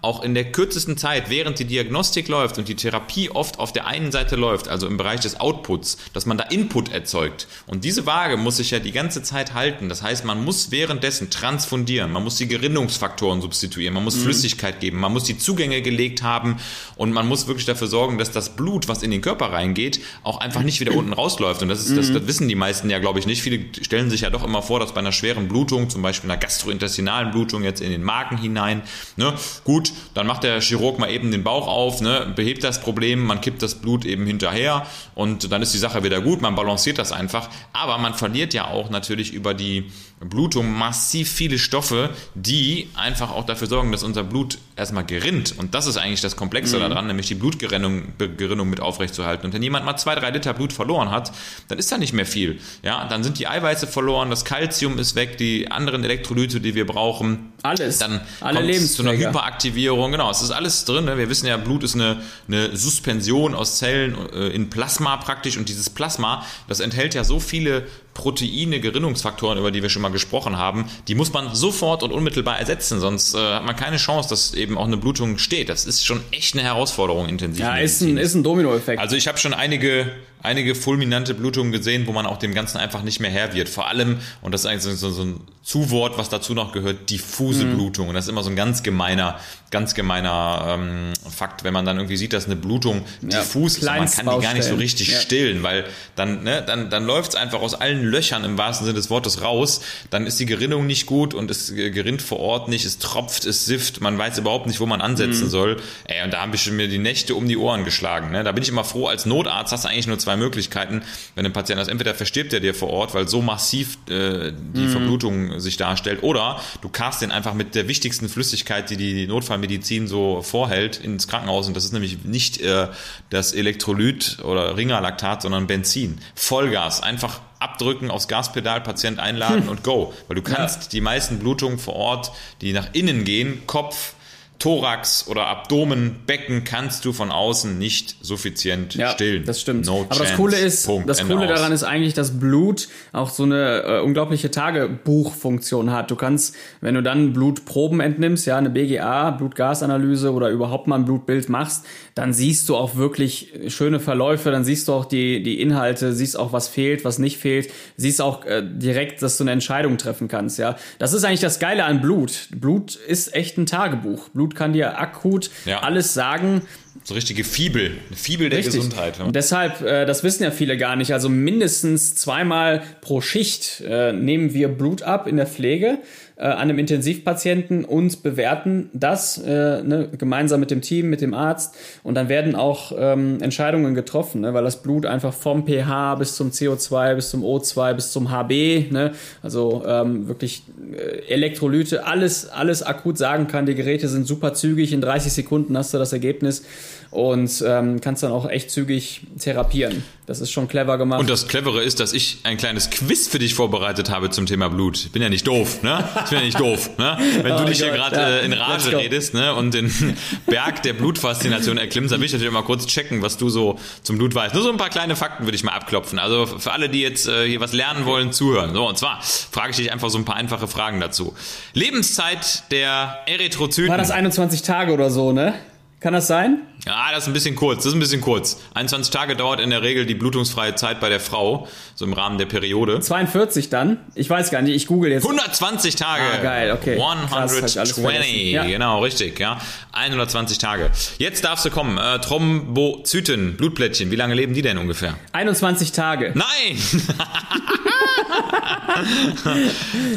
[0.02, 3.86] auch in der kürzesten Zeit, während die Diagnostik läuft und die Therapie oft auf der
[3.86, 7.46] einen Seite läuft, also im Bereich des Outputs, dass man da Input erzeugt.
[7.66, 9.88] Und diese Waage muss sich ja die ganze Zeit halten.
[9.88, 14.22] Das heißt, man muss währenddessen transfundieren, man muss die Gerinnungsfaktoren substituieren, man muss mhm.
[14.22, 16.56] Flüssigkeit geben, man muss die Zugänge gelegt haben
[16.96, 20.38] und man muss wirklich dafür sorgen, dass das Blut, was in den Körper reingeht, auch
[20.38, 21.62] einfach nicht wieder unten rausläuft.
[21.62, 22.14] Und das, ist, das, mhm.
[22.14, 23.42] das wissen die meisten ja, glaube ich, nicht.
[23.42, 26.40] Viele stellen sich ja doch immer vor, dass bei einer schweren Blutung, zum Beispiel einer
[26.40, 28.82] gastrointestinalen Blutung jetzt in den Magen hinein,
[29.16, 29.34] ne,
[29.64, 33.40] Gut, dann macht der Chirurg mal eben den Bauch auf, ne, behebt das Problem, man
[33.40, 37.12] kippt das Blut eben hinterher und dann ist die Sache wieder gut, man balanciert das
[37.12, 37.48] einfach.
[37.72, 43.46] Aber man verliert ja auch natürlich über die Blutung massiv viele Stoffe, die einfach auch
[43.46, 45.54] dafür sorgen, dass unser Blut erstmal gerinnt.
[45.56, 46.80] Und das ist eigentlich das Komplexe mhm.
[46.80, 49.46] daran, nämlich die Blutgerinnung Gerinnung mit aufrechtzuerhalten.
[49.46, 51.32] Und wenn jemand mal zwei, drei Liter Blut verloren hat,
[51.68, 52.60] dann ist da nicht mehr viel.
[52.82, 56.86] Ja, dann sind die Eiweiße verloren, das Kalzium ist weg, die anderen Elektrolyte, die wir
[56.86, 57.52] brauchen.
[57.62, 57.98] Alles.
[57.98, 60.12] Dann Alle kommt es zu einer Hyperaktivierung.
[60.12, 61.06] Genau, es ist alles drin.
[61.06, 61.16] Ne?
[61.16, 65.56] Wir wissen ja, Blut ist eine, eine Suspension aus Zellen äh, in Plasma praktisch.
[65.56, 67.86] Und dieses Plasma, das enthält ja so viele
[68.20, 72.58] Proteine, Gerinnungsfaktoren, über die wir schon mal gesprochen haben, die muss man sofort und unmittelbar
[72.58, 75.70] ersetzen, sonst äh, hat man keine Chance, dass eben auch eine Blutung steht.
[75.70, 77.60] Das ist schon echt eine Herausforderung intensiv.
[77.60, 79.00] Ja, ist ein, ist ein Dominoeffekt.
[79.00, 83.02] Also ich habe schon einige einige fulminante Blutungen gesehen, wo man auch dem Ganzen einfach
[83.02, 83.68] nicht mehr Herr wird.
[83.68, 87.64] Vor allem, und das ist eigentlich so, so ein Zuwort, was dazu noch gehört, diffuse
[87.64, 87.74] mhm.
[87.74, 88.08] Blutung.
[88.08, 89.38] Und das ist immer so ein ganz gemeiner,
[89.70, 93.84] ganz gemeiner ähm, Fakt, wenn man dann irgendwie sieht, dass eine Blutung ja, diffus ist,
[93.84, 95.20] man kann die gar nicht so richtig ja.
[95.20, 95.84] stillen, weil
[96.16, 99.42] dann, ne, dann, dann läuft es einfach aus allen Löchern im wahrsten Sinne des Wortes
[99.42, 99.82] raus.
[100.08, 103.66] Dann ist die Gerinnung nicht gut und es gerinnt vor Ort nicht, es tropft, es
[103.66, 105.50] sifft, man weiß überhaupt nicht, wo man ansetzen mhm.
[105.50, 105.76] soll.
[106.04, 108.30] Ey, und da habe ich mir die Nächte um die Ohren geschlagen.
[108.30, 108.42] Ne?
[108.42, 111.02] Da bin ich immer froh, als Notarzt hast du eigentlich nur zwei zwei Möglichkeiten,
[111.34, 111.88] wenn ein Patient ist.
[111.88, 114.88] Entweder verstirbt er dir vor Ort, weil so massiv äh, die mhm.
[114.90, 120.06] Verblutung sich darstellt, oder du cast den einfach mit der wichtigsten Flüssigkeit, die die Notfallmedizin
[120.06, 121.66] so vorhält, ins Krankenhaus.
[121.66, 122.88] Und das ist nämlich nicht äh,
[123.30, 126.20] das Elektrolyt oder Ringerlaktat, sondern Benzin.
[126.34, 129.68] Vollgas, einfach abdrücken, aufs Gaspedal, Patient einladen hm.
[129.68, 130.14] und go.
[130.28, 130.88] Weil du kannst ja.
[130.92, 134.14] die meisten Blutungen vor Ort, die nach innen gehen, Kopf,
[134.60, 139.44] Thorax oder Abdomen, Becken kannst du von außen nicht suffizient Ja, stillen.
[139.44, 139.86] das stimmt.
[139.86, 140.22] No Aber chance.
[140.22, 141.08] das Coole ist, Punkt.
[141.08, 141.54] das Ende Coole aus.
[141.58, 146.10] daran ist eigentlich, dass Blut auch so eine äh, unglaubliche Tagebuchfunktion hat.
[146.10, 151.04] Du kannst, wenn du dann Blutproben entnimmst, ja, eine BGA, Blutgasanalyse oder überhaupt mal ein
[151.04, 155.60] Blutbild machst, dann siehst du auch wirklich schöne Verläufe, dann siehst du auch die, die
[155.60, 159.52] Inhalte, siehst auch, was fehlt, was nicht fehlt, siehst auch äh, direkt, dass du eine
[159.52, 160.76] Entscheidung treffen kannst, ja.
[160.98, 162.48] Das ist eigentlich das Geile an Blut.
[162.54, 164.28] Blut ist echt ein Tagebuch.
[164.30, 165.80] Blut kann dir akut Ja.
[165.80, 166.62] alles sagen,
[167.04, 167.92] So richtige Fibel.
[168.08, 168.74] Eine Fibel der Richtig.
[168.76, 169.18] Gesundheit.
[169.18, 169.24] ne?
[169.24, 174.12] Und deshalb, äh, das wissen ja viele gar nicht, also mindestens zweimal pro Schicht äh,
[174.12, 175.98] nehmen wir Blut ab in der Pflege
[176.40, 181.34] äh, an einem Intensivpatienten und bewerten das äh, ne, gemeinsam mit dem Team, mit dem
[181.34, 181.76] Arzt.
[182.02, 186.36] Und dann werden auch ähm, Entscheidungen getroffen, ne, weil das Blut einfach vom pH bis
[186.36, 192.48] zum CO2, bis zum O2, bis zum HB, ne, also ähm, wirklich äh, Elektrolyte, alles,
[192.48, 193.66] alles akut sagen kann.
[193.66, 196.62] Die Geräte sind super zügig, in 30 Sekunden hast du das Ergebnis
[197.10, 200.04] und ähm, kannst dann auch echt zügig therapieren.
[200.26, 201.18] Das ist schon clever gemacht.
[201.18, 204.68] Und das Clevere ist, dass ich ein kleines Quiz für dich vorbereitet habe zum Thema
[204.68, 204.96] Blut.
[204.96, 206.04] Ich bin ja nicht doof, ne?
[206.24, 207.18] Ich bin ja nicht doof, ne?
[207.42, 208.28] Wenn du Oh dich hier Gott, gerade ja.
[208.38, 209.52] äh, in Rage redest, ne?
[209.56, 209.92] Und den
[210.46, 214.18] Berg der Blutfaszination erklimmst, dann will ich natürlich mal kurz checken, was du so zum
[214.18, 214.54] Blut weißt.
[214.54, 216.20] Nur so ein paar kleine Fakten würde ich mal abklopfen.
[216.20, 218.72] Also für alle, die jetzt äh, hier was lernen wollen, zuhören.
[218.72, 221.34] So, und zwar frage ich dich einfach so ein paar einfache Fragen dazu.
[221.74, 223.90] Lebenszeit der Erythrozyten.
[223.90, 225.54] War das 21 Tage oder so, ne?
[225.98, 226.60] Kann das sein?
[226.86, 227.78] Ja, das ist ein bisschen kurz.
[227.78, 228.60] Das ist ein bisschen kurz.
[228.74, 232.38] 21 Tage dauert in der Regel die blutungsfreie Zeit bei der Frau, so im Rahmen
[232.38, 233.00] der Periode.
[233.00, 233.98] 42 dann?
[234.14, 235.24] Ich weiß gar nicht, ich google jetzt.
[235.24, 236.22] 120 Tage.
[236.22, 236.96] Ah, geil, okay.
[236.96, 238.02] Krass, hab ich alles 120.
[238.02, 238.50] vergessen.
[238.50, 238.64] Ja.
[238.64, 239.60] Genau, richtig, ja.
[239.92, 240.90] 120 Tage.
[241.18, 241.98] Jetzt darfst du kommen.
[241.98, 244.10] Äh, Thrombozyten, Blutplättchen.
[244.10, 245.14] Wie lange leben die denn ungefähr?
[245.32, 246.32] 21 Tage.
[246.34, 246.78] Nein!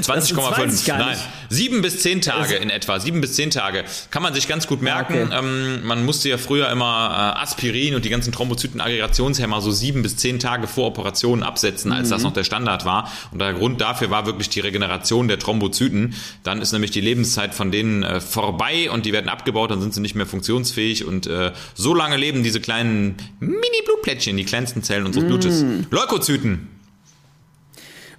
[0.02, 0.58] 20,5.
[0.58, 1.18] weiß ich gar Nein.
[1.50, 3.00] Sieben bis zehn Tage in etwa.
[3.00, 3.84] Sieben bis zehn Tage.
[4.10, 5.28] Kann man sich ganz gut merken.
[5.28, 5.38] Okay.
[5.38, 10.18] Ähm, man musste ja früher immer äh, Aspirin und die ganzen Thrombozyten-Aggregationshemmer so sieben bis
[10.18, 12.12] zehn Tage vor Operationen absetzen, als Mhm.
[12.12, 13.12] das noch der Standard war.
[13.32, 16.16] Und der Grund dafür war wirklich die Regeneration der Thrombozyten.
[16.44, 19.94] Dann ist nämlich die Lebenszeit von denen äh, vorbei und die werden abgebaut, dann sind
[19.94, 21.06] sie nicht mehr funktionsfähig.
[21.06, 25.62] Und äh, so lange leben diese kleinen Mini-Blutplättchen, die kleinsten Zellen unseres Blutes.
[25.64, 25.88] Mhm.
[25.90, 26.68] Leukozyten.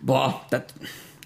[0.03, 0.63] Boah, das,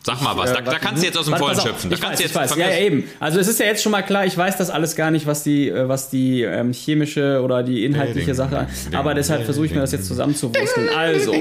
[0.08, 1.90] Sag mal was, da, Äh, da kannst du jetzt aus dem Vollen schöpfen.
[1.90, 2.56] Da ich kannst weiß, du ich jetzt weiß.
[2.56, 3.04] Ja, ja, eben.
[3.20, 5.42] Also es ist ja jetzt schon mal klar, ich weiß das alles gar nicht, was
[5.42, 9.80] die, äh, was die ähm, chemische oder die inhaltliche Sache, aber deshalb versuche ich mir
[9.80, 10.88] das jetzt zusammenzuwursteln.
[10.96, 11.34] Also,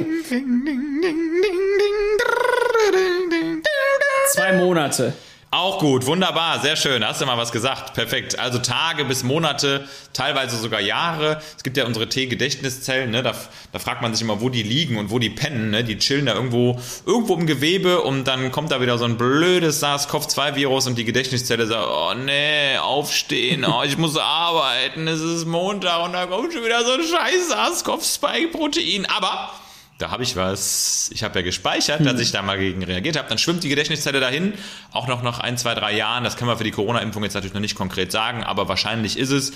[4.33, 5.13] zwei Monate.
[5.49, 7.05] Auch gut, wunderbar, sehr schön.
[7.05, 7.93] Hast du mal was gesagt?
[7.93, 8.37] Perfekt.
[8.37, 11.41] Also Tage bis Monate, teilweise sogar Jahre.
[11.55, 13.23] Es gibt ja unsere T-Gedächtniszellen, ne?
[13.23, 13.33] da,
[13.71, 15.69] da fragt man sich immer, wo die liegen und wo die pennen.
[15.69, 15.85] Ne?
[15.85, 19.81] Die chillen da irgendwo, irgendwo im Gewebe und dann kommt da wieder so ein blödes
[19.81, 26.03] SARS-CoV-2-Virus und die Gedächtniszelle sagt, oh nee, aufstehen, oh, ich muss arbeiten, es ist Montag
[26.03, 29.05] und da kommt schon wieder so ein scheiß SARS-CoV-2-Protein.
[29.05, 29.51] Aber
[29.97, 31.09] da habe ich was.
[31.13, 33.27] Ich habe ja gespeichert, dass ich da mal gegen reagiert habe.
[33.29, 34.53] Dann schwimmt die Gedächtniszelle dahin,
[34.91, 36.23] auch noch nach ein, zwei, drei Jahren.
[36.23, 39.31] Das kann man für die Corona-Impfung jetzt natürlich noch nicht konkret sagen, aber wahrscheinlich ist
[39.31, 39.53] es.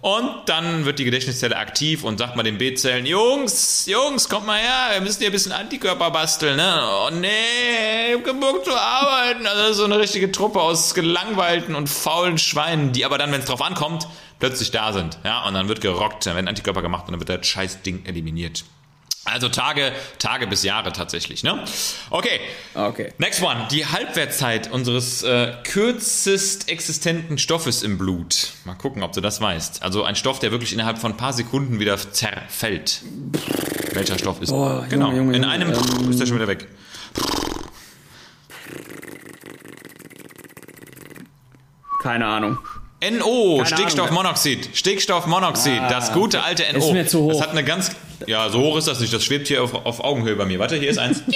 [0.00, 4.58] Und dann wird die Gedächtniszelle aktiv und sagt mal den B-Zellen, Jungs, Jungs, kommt mal
[4.58, 6.82] her, wir müssen hier ein bisschen Antikörper basteln, ne?
[6.82, 9.46] Oh nee, ich hab keinen Bock zu arbeiten.
[9.46, 13.32] Also das ist so eine richtige Truppe aus gelangweilten und faulen Schweinen, die aber dann,
[13.32, 14.06] wenn es drauf ankommt,
[14.40, 15.18] plötzlich da sind.
[15.24, 18.04] Ja, und dann wird gerockt, dann werden Antikörper gemacht und dann wird das scheiß Ding
[18.04, 18.64] eliminiert.
[19.26, 21.64] Also Tage, Tage bis Jahre tatsächlich, ne?
[22.10, 22.40] Okay.
[22.74, 23.12] Okay.
[23.18, 23.66] Next one.
[23.70, 28.52] Die Halbwertzeit unseres äh, kürzest existenten Stoffes im Blut.
[28.64, 29.82] Mal gucken, ob du das weißt.
[29.82, 33.00] Also ein Stoff, der wirklich innerhalb von ein paar Sekunden wieder zerfällt.
[33.92, 34.50] Welcher Stoff ist?
[34.50, 35.10] Junge, genau.
[35.12, 36.66] Junge, In Junge, einem ähm, ist er schon wieder weg.
[42.02, 42.58] Keine Ahnung.
[43.02, 44.70] NO, Keine Stickstoffmonoxid.
[44.74, 46.92] Stickstoffmonoxid, Ah, das gute alte Ist NO.
[46.92, 47.32] mir zu hoch.
[47.32, 47.90] Das hat eine ganz,
[48.26, 49.12] ja, so hoch ist das nicht.
[49.12, 50.58] Das schwebt hier auf, auf Augenhöhe bei mir.
[50.58, 51.22] Warte, hier ist eins.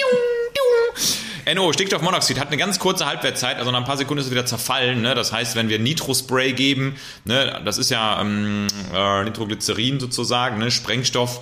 [1.55, 4.45] NO, Stickstoffmonoxid, hat eine ganz kurze Halbwertszeit, also nach ein paar Sekunden ist es wieder
[4.45, 5.01] zerfallen.
[5.01, 5.15] Ne?
[5.15, 10.69] Das heißt, wenn wir Nitrospray geben, ne, das ist ja ähm, äh, Nitroglycerin sozusagen, ne,
[10.69, 11.41] Sprengstoff,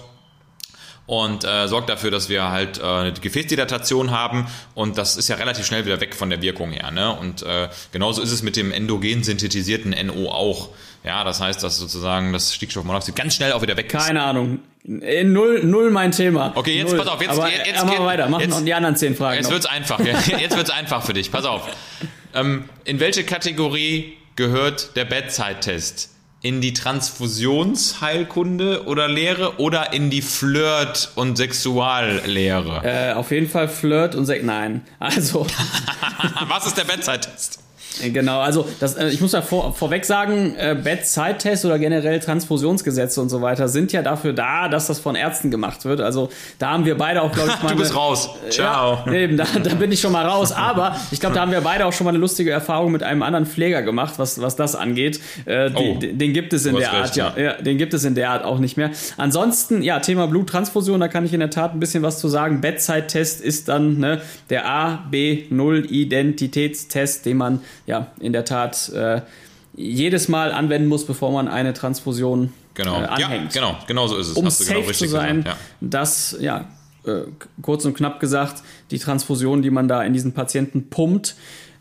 [1.08, 5.38] und äh, sorgt dafür, dass wir halt äh, eine Gefäßdilatation haben und das ist ja
[5.38, 6.92] relativ schnell wieder weg von der Wirkung her.
[6.92, 7.12] Ne?
[7.14, 10.70] Und äh, genauso ist es mit dem endogen synthetisierten NO auch.
[11.04, 14.06] Ja, das heißt, dass sozusagen das Stickstoffmonoxid ganz schnell auch wieder weg ist.
[14.06, 14.60] Keine Ahnung.
[14.86, 16.52] Äh, Null, null mein Thema.
[16.56, 16.98] Okay, jetzt null.
[17.00, 18.30] pass auf, jetzt- Aber, jetzt- äh, jetzt machen geht- wir weiter.
[18.30, 19.36] Machen noch die anderen zehn Fragen.
[19.38, 19.52] Jetzt noch.
[19.54, 20.00] wird's einfach.
[20.40, 21.32] Jetzt wird's einfach für dich.
[21.32, 21.62] Pass auf.
[22.34, 26.10] Ähm, in welche Kategorie gehört der Bedside-Test?
[26.42, 32.82] In die Transfusionsheilkunde oder Lehre oder in die Flirt- und Sexuallehre?
[32.84, 34.44] Äh, auf jeden Fall Flirt und Sek.
[34.44, 34.84] Nein.
[35.00, 35.48] Also,
[36.48, 37.60] Was ist der Bedside-Test?
[38.14, 43.22] Genau, also das, äh, ich muss da vor, vorweg sagen, äh, Bedside-Test oder generell Transfusionsgesetze
[43.22, 46.02] und so weiter sind ja dafür da, dass das von Ärzten gemacht wird.
[46.02, 46.30] Also
[46.60, 47.70] da haben wir beide auch, glaube ich, mal.
[47.70, 48.30] du bist eine, raus.
[48.50, 49.00] Ciao.
[49.06, 50.52] Ja, eben, da, da bin ich schon mal raus.
[50.52, 53.24] Aber ich glaube, da haben wir beide auch schon mal eine lustige Erfahrung mit einem
[53.24, 55.20] anderen Pfleger gemacht, was, was das angeht.
[55.46, 55.98] Äh, Oh.
[56.00, 57.54] den, den gibt es in der hast Art, recht, ja, ja.
[57.62, 58.92] Den gibt es in der Art auch nicht mehr.
[59.18, 62.62] Ansonsten, ja, Thema Bluttransfusion, da kann ich in der Tat ein bisschen was zu sagen.
[62.62, 69.22] Bedside-Test ist dann ne, der A-B-0-Identitätstest, den man ja in der Tat äh,
[69.76, 72.98] jedes Mal anwenden muss, bevor man eine Transfusion Genau.
[73.00, 73.54] äh, ja, anhängt.
[73.54, 74.34] genau, genau so ist es.
[74.36, 75.58] Um Hast du genau safe zu richtig sein, gesagt.
[75.82, 75.88] Ja.
[75.88, 76.66] dass, ja,
[77.06, 77.22] äh,
[77.64, 81.36] kurz und knapp gesagt, die Transfusion, die man da in diesen Patienten pumpt,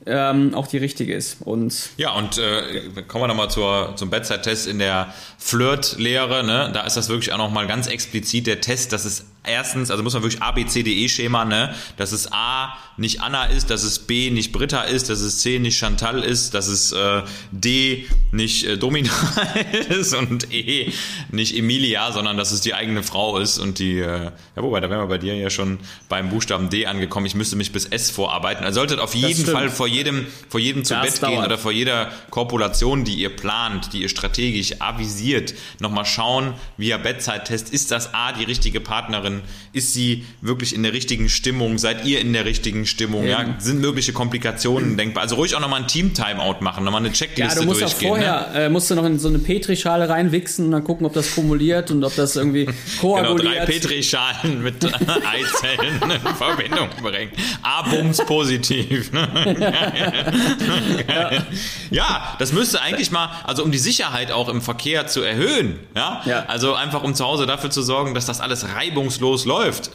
[0.06, 1.38] ähm, auch die richtige ist.
[1.42, 6.44] Und Ja, und äh, kommen wir nochmal zum Bedside-Test in der Flirt-Lehre.
[6.44, 6.70] Ne?
[6.72, 10.14] Da ist das wirklich auch nochmal ganz explizit der Test, dass es erstens, also muss
[10.14, 11.74] man wirklich A, B, C, D, E-Schema, ne?
[11.96, 15.58] dass es A nicht Anna ist, dass es B nicht Britta ist, dass es C
[15.58, 19.10] nicht Chantal ist, dass es äh, D nicht äh, Domina
[19.90, 20.92] ist und E
[21.30, 24.88] nicht Emilia, sondern dass es die eigene Frau ist und die, äh, ja wobei, da
[24.88, 25.78] wären wir bei dir ja schon
[26.08, 27.26] beim Buchstaben D angekommen.
[27.26, 28.64] Ich müsste mich bis S vorarbeiten.
[28.64, 29.46] Also solltet auf jeden.
[29.46, 31.46] Fall vor jedem, vor jedem zu Das Bett gehen dauert.
[31.46, 37.70] oder vor jeder Korpulation, die ihr plant, die ihr strategisch avisiert, nochmal schauen, via Bedside-Test,
[37.70, 39.35] ist das A die richtige Partnerin?
[39.72, 41.78] Ist sie wirklich in der richtigen Stimmung?
[41.78, 43.26] Seid ihr in der richtigen Stimmung?
[43.26, 43.54] Ja, Eben.
[43.58, 45.22] sind mögliche Komplikationen denkbar?
[45.22, 48.08] Also ruhig auch nochmal ein Team-Timeout machen, nochmal eine ja, Checkliste du musst ja durchgehen.
[48.12, 48.16] ne?
[48.16, 51.34] vorher, äh, musst du noch in so eine Petrischale reinwichsen und dann gucken, ob das
[51.34, 53.58] kumuliert und ob das irgendwie Genau, koaguliert.
[53.58, 57.30] drei Petrischalen mit Eizellen in Verbindung bringen.
[57.62, 59.12] A-Bums positiv.
[59.12, 59.26] ne?
[61.90, 66.22] ja, das müsste eigentlich mal, also um die Sicherheit auch im Verkehr zu erhöhen, ja?
[66.24, 66.44] Ja.
[66.46, 69.90] Also einfach um zu Hause dafür zu sorgen, dass das alles reibungslos läuft.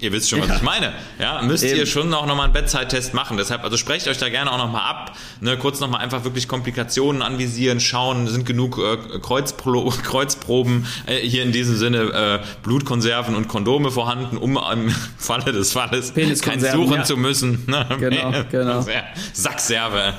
[0.00, 0.92] Ihr wisst schon, was ich meine.
[1.20, 1.78] Ja, müsst Eben.
[1.78, 3.36] ihr schon auch nochmal einen Bedside-Test machen.
[3.36, 5.16] Deshalb, also sprecht euch da gerne auch nochmal ab.
[5.40, 11.42] Ne, kurz nochmal einfach wirklich Komplikationen anvisieren, schauen, sind genug äh, Kreuzpro Kreuzproben äh, hier
[11.42, 16.96] in diesem Sinne äh, Blutkonserven und Kondome vorhanden, um im Falle des Falles kein suchen
[16.96, 17.04] ja.
[17.04, 17.64] zu müssen.
[17.66, 17.86] Ne?
[18.04, 18.84] Genau, genau.
[19.32, 20.14] Sackserve.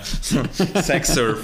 [0.82, 1.38] Sexsurf.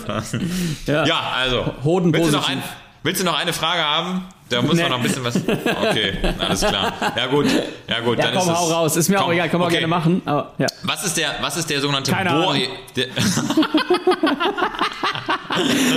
[0.88, 1.06] Ja.
[1.06, 1.74] ja, also.
[1.84, 2.64] Hoden willst, du noch ein,
[3.04, 4.26] willst du noch eine Frage haben?
[4.52, 4.82] Da muss Nee.
[4.84, 5.36] man noch ein bisschen was.
[5.38, 6.94] Okay, alles klar.
[7.16, 7.46] Ja gut,
[7.88, 8.18] ja gut.
[8.20, 8.96] Ja, dann komm, ist hau es, raus.
[8.98, 9.74] Ist mir auch komm, egal, können wir okay.
[9.76, 10.22] gerne machen.
[10.26, 10.68] Aber, ja.
[10.84, 12.56] Was ist der, was ist der sogenannte Keine Bohr?
[12.96, 13.06] Der,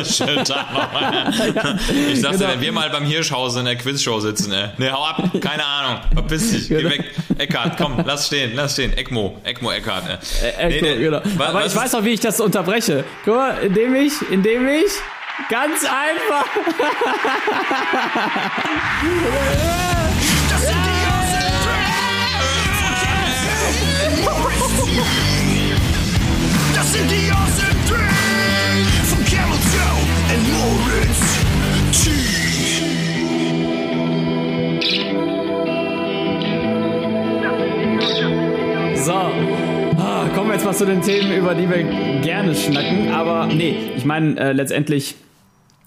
[0.05, 1.33] Schönen Tag nochmal.
[2.13, 2.53] Ich sag's dir, Genau.
[2.55, 4.69] wenn wir mal beim Hirschhausen in der Quizshow sitzen, ey.
[4.79, 6.01] Ne, hau ab, keine Ahnung.
[6.13, 6.91] Verpiss dich, geh Genau.
[6.91, 7.05] weg.
[7.39, 8.93] Eckart, komm, lass stehen, lass stehen.
[8.97, 10.05] Eckmo, Eckmo Eckart.
[10.43, 10.49] Äh.
[10.49, 11.21] Äh, Nee, cool, nee, genau.
[11.37, 13.05] wa- Aber was ich ist- weiß auch, wie ich das unterbreche.
[13.25, 14.93] Guck mal, indem ich, indem ich
[15.49, 16.47] ganz einfach.
[20.51, 21.05] Das sind die
[26.75, 31.23] Das sind die Awesome Three von Camel Joe and Moritz
[31.93, 32.11] T.
[38.97, 39.13] So.
[39.99, 41.85] Ah, kommen wir jetzt mal zu den Themen, über die wir
[42.21, 43.13] gerne schnacken.
[43.13, 45.15] Aber nee, ich meine, äh, letztendlich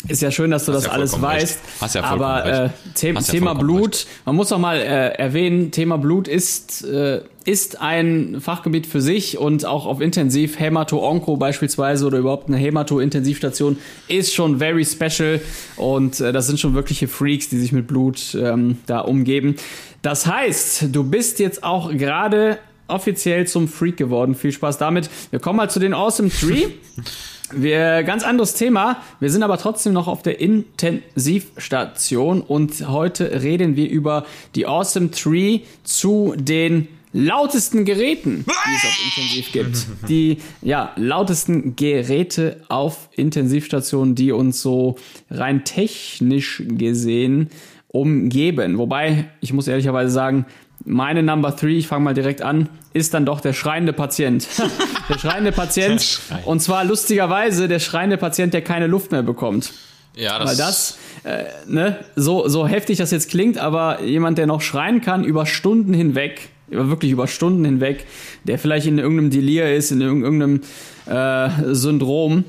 [0.07, 1.21] ist ja schön, dass du Hast das ja alles recht.
[1.23, 1.59] weißt.
[1.81, 2.73] Hast ja aber äh, recht.
[2.95, 6.83] The Hast ja Thema vollkommen Blut, man muss auch mal äh, erwähnen, Thema Blut ist,
[6.85, 12.57] äh, ist ein Fachgebiet für sich und auch auf Intensiv, Hämato-Onko beispielsweise oder überhaupt eine
[12.57, 15.41] Hämato-Intensivstation ist schon very special
[15.77, 19.55] und äh, das sind schon wirkliche Freaks, die sich mit Blut ähm, da umgeben.
[20.03, 24.35] Das heißt, du bist jetzt auch gerade offiziell zum Freak geworden.
[24.35, 25.09] Viel Spaß damit.
[25.31, 26.67] Wir kommen mal zu den Awesome Tree.
[27.51, 29.01] Wir, ganz anderes Thema.
[29.21, 35.11] Wir sind aber trotzdem noch auf der Intensivstation und heute reden wir über die Awesome
[35.11, 39.87] Tree zu den lautesten Geräten, die es auf Intensiv gibt.
[40.09, 44.97] Die, ja, lautesten Geräte auf Intensivstationen, die uns so
[45.31, 47.49] rein technisch gesehen
[47.87, 48.77] umgeben.
[48.77, 50.45] Wobei, ich muss ehrlicherweise sagen,
[50.87, 54.47] meine Number three, ich fange mal direkt an, ist dann doch der schreiende Patient.
[55.09, 56.01] der schreiende Patient.
[56.01, 59.73] Schrei- Und zwar lustigerweise der schreiende Patient, der keine Luft mehr bekommt.
[60.15, 64.47] Ja, das, Weil das, äh, ne, so, so heftig das jetzt klingt, aber jemand, der
[64.47, 68.05] noch schreien kann über Stunden hinweg, über wirklich über Stunden hinweg,
[68.45, 70.61] der vielleicht in irgendeinem Delir ist, in irgendeinem
[71.05, 72.45] äh, Syndrom,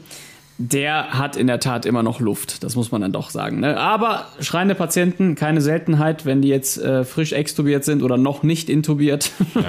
[0.61, 2.65] der hat in der Tat immer noch Luft.
[2.65, 3.61] Das muss man dann doch sagen.
[3.61, 3.79] Ne?
[3.79, 8.69] Aber schreiende Patienten, keine Seltenheit, wenn die jetzt äh, frisch extubiert sind oder noch nicht
[8.69, 9.31] intubiert.
[9.55, 9.63] äh,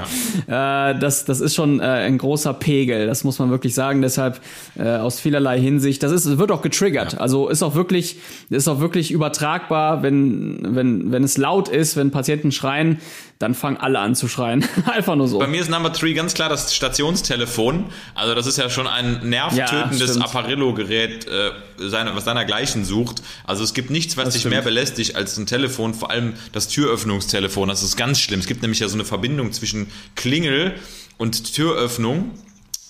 [0.48, 3.06] das, das ist schon äh, ein großer Pegel.
[3.06, 4.02] Das muss man wirklich sagen.
[4.02, 4.42] Deshalb
[4.80, 6.02] äh, aus vielerlei Hinsicht.
[6.02, 7.20] Das ist, wird auch getriggert.
[7.22, 8.18] Also ist auch wirklich,
[8.50, 12.98] ist auch wirklich übertragbar, wenn, wenn, wenn es laut ist, wenn Patienten schreien,
[13.40, 14.66] dann fangen alle an zu schreien.
[14.86, 15.40] Einfach nur so.
[15.40, 17.86] Bei mir ist Number Three ganz klar das Stationstelefon.
[18.14, 20.26] Also das ist ja schon ein nervtötendes stimmt.
[20.26, 23.22] Apparillo-Gerät, äh, seine, was seinergleichen sucht.
[23.46, 24.56] Also es gibt nichts, was Das dich stimmt.
[24.56, 27.70] mehr belästigt als ein Telefon, vor allem das Türöffnungstelefon.
[27.70, 28.42] Das ist ganz schlimm.
[28.42, 30.76] Es gibt nämlich ja so eine Verbindung zwischen Klingel
[31.18, 32.32] und Türöffnung.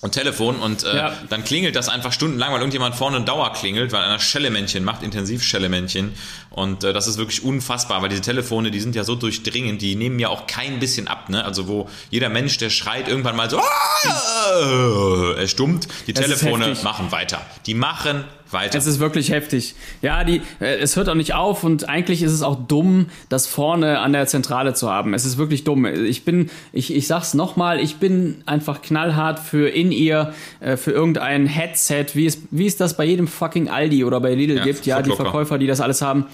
[0.02, 1.12] Und Telefon und äh, Ja.
[1.28, 6.14] dann klingelt das einfach stundenlang, weil irgendjemand vorne Dauer klingelt, weil einer Schellemännchen macht, Intensivschellemännchen.
[6.48, 9.96] Und äh, das ist wirklich unfassbar, weil diese Telefone, die sind ja so durchdringend, die
[9.96, 11.44] nehmen ja auch kein bisschen ab, ne?
[11.44, 16.74] Also wo jeder Mensch, der schreit, irgendwann mal so, "Ah!" er stummt, die ist Telefone
[16.82, 17.40] machen weiter.
[17.66, 18.78] Die machen weiter.
[18.78, 19.74] Es ist wirklich heftig.
[20.02, 23.46] Ja, die, äh, es hört auch nicht auf und eigentlich ist es auch dumm, das
[23.46, 25.14] vorne an der Zentrale zu haben.
[25.14, 25.84] Es ist wirklich dumm.
[25.86, 30.92] Ich bin, ich, ich sag's nochmal, ich bin einfach knallhart für in ihr, äh, für
[30.92, 34.64] irgendein Headset, wie es, wie es das bei jedem fucking Aldi oder bei Lidl Ja,
[34.64, 34.86] gibt.
[34.86, 35.30] Ja, die Footlocker.
[35.30, 36.26] Verkäufer, die das alles haben.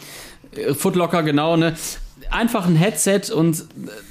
[0.54, 1.74] Äh, Footlocker, genau, ne?
[2.30, 3.64] Einfach ein Headset und äh,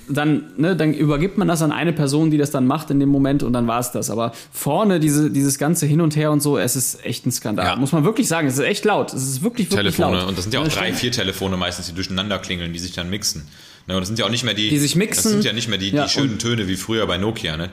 [0.09, 3.09] dann, ne, dann übergibt man das an eine Person, die das dann macht in dem
[3.09, 4.09] Moment und dann war's das.
[4.09, 7.65] Aber vorne diese, dieses ganze Hin und Her und so, es ist echt ein Skandal.
[7.65, 7.75] Ja.
[7.75, 9.13] Muss man wirklich sagen, es ist echt laut.
[9.13, 10.17] Es ist wirklich, wirklich Telefone.
[10.17, 10.27] laut.
[10.29, 12.93] Und das sind ja auch Ne, drei, vier Telefone meistens, die durcheinander klingeln, die sich
[12.93, 13.47] dann mixen.
[13.87, 15.23] Ne, und das sind ja auch nicht mehr die, Die sich mixen.
[15.23, 17.55] Das sind ja nicht mehr die, die Ja, schönen Töne wie früher bei Nokia.
[17.55, 17.69] Ne?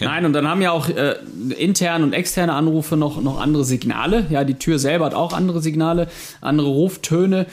[0.00, 1.16] Nein, und dann haben ja auch äh,
[1.58, 4.26] interne und externe Anrufe noch, noch andere Signale.
[4.30, 6.08] Ja, die Tür selber hat auch andere Signale,
[6.40, 7.46] andere Ruftöne.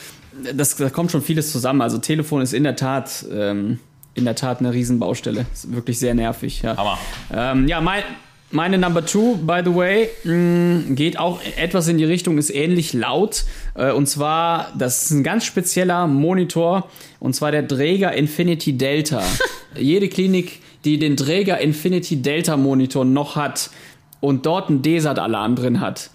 [0.53, 1.81] Das, da kommt schon vieles zusammen.
[1.81, 3.79] Also Telefon ist in der Tat, ähm,
[4.13, 5.47] in der Tat eine Riesenbaustelle.
[5.51, 6.61] Ist wirklich sehr nervig.
[6.61, 6.99] Ja, Hammer.
[7.33, 8.03] ähm, ja mein,
[8.49, 12.93] meine Number Two, by the way, mh, geht auch etwas in die Richtung, ist ähnlich
[12.93, 13.43] laut.
[13.75, 16.89] Äh, und zwar, das ist ein ganz spezieller Monitor,
[17.19, 19.21] und zwar der Dräger Infinity Delta.
[19.77, 23.69] Jede Klinik, die den Dräger Infinity Delta Monitor noch hat
[24.21, 26.09] und dort einen Desert-Alarm drin hat,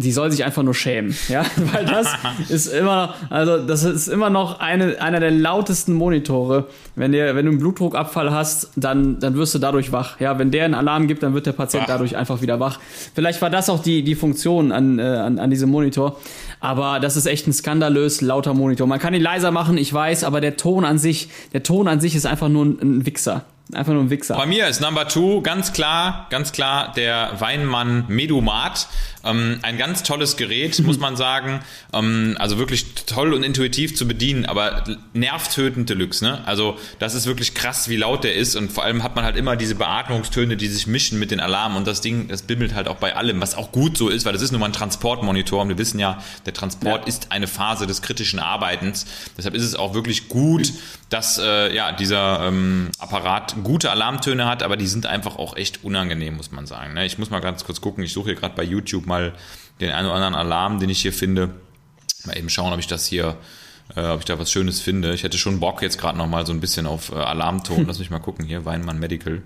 [0.00, 2.08] die soll sich einfach nur schämen, ja, weil das
[2.48, 6.66] ist immer, also das ist immer noch eine, einer der lautesten Monitore.
[6.96, 10.18] Wenn der, wenn du einen Blutdruckabfall hast, dann, dann wirst du dadurch wach.
[10.20, 11.88] Ja, wenn der einen Alarm gibt, dann wird der Patient Wach.
[11.88, 12.78] dadurch einfach wieder wach.
[13.14, 16.18] Vielleicht war das auch die, die Funktion an, äh, an, an diesem Monitor.
[16.60, 18.86] Aber das ist echt ein skandalös lauter Monitor.
[18.86, 22.00] Man kann ihn leiser machen, ich weiß, aber der Ton an sich, der Ton an
[22.00, 23.44] sich ist einfach nur ein, ein Wichser.
[23.72, 24.36] Einfach nur ein Wichser.
[24.36, 28.88] Bei mir ist Number Two ganz klar, ganz klar der Weinmann Medumat.
[29.24, 31.60] Ähm, ein ganz tolles Gerät, muss man sagen.
[31.92, 36.24] Ähm, also wirklich toll und intuitiv zu bedienen, aber nervtötend Deluxe.
[36.24, 36.40] Ne?
[36.46, 39.36] Also das ist wirklich krass, wie laut der ist und vor allem hat man halt
[39.36, 42.88] immer diese Beatmungstöne, die sich mischen mit den Alarmen und das Ding, das bimmelt halt
[42.88, 45.62] auch bei allem, was auch gut so ist, weil das ist nun mal ein Transportmonitor
[45.62, 47.06] und wir wissen ja, der Transport Ja.
[47.06, 49.06] ist eine Phase des kritischen Arbeitens.
[49.36, 50.72] Deshalb ist es auch wirklich gut,
[51.10, 55.84] dass äh, ja, dieser ähm, Apparat gute Alarmtöne hat, aber die sind einfach auch echt
[55.84, 56.94] unangenehm, muss man sagen.
[56.94, 57.04] Ne?
[57.04, 59.34] Ich muss mal ganz kurz gucken, ich suche hier gerade bei YouTube mal
[59.80, 61.50] den einen oder anderen Alarm, den ich hier finde.
[62.24, 63.36] Mal eben schauen, ob ich das hier,
[63.96, 65.12] äh, ob ich da was Schönes finde.
[65.14, 67.84] Ich hätte schon Bock jetzt gerade noch mal so ein bisschen auf äh, Alarmton.
[67.88, 69.42] Lass mich mal gucken hier, Weinmann Medical.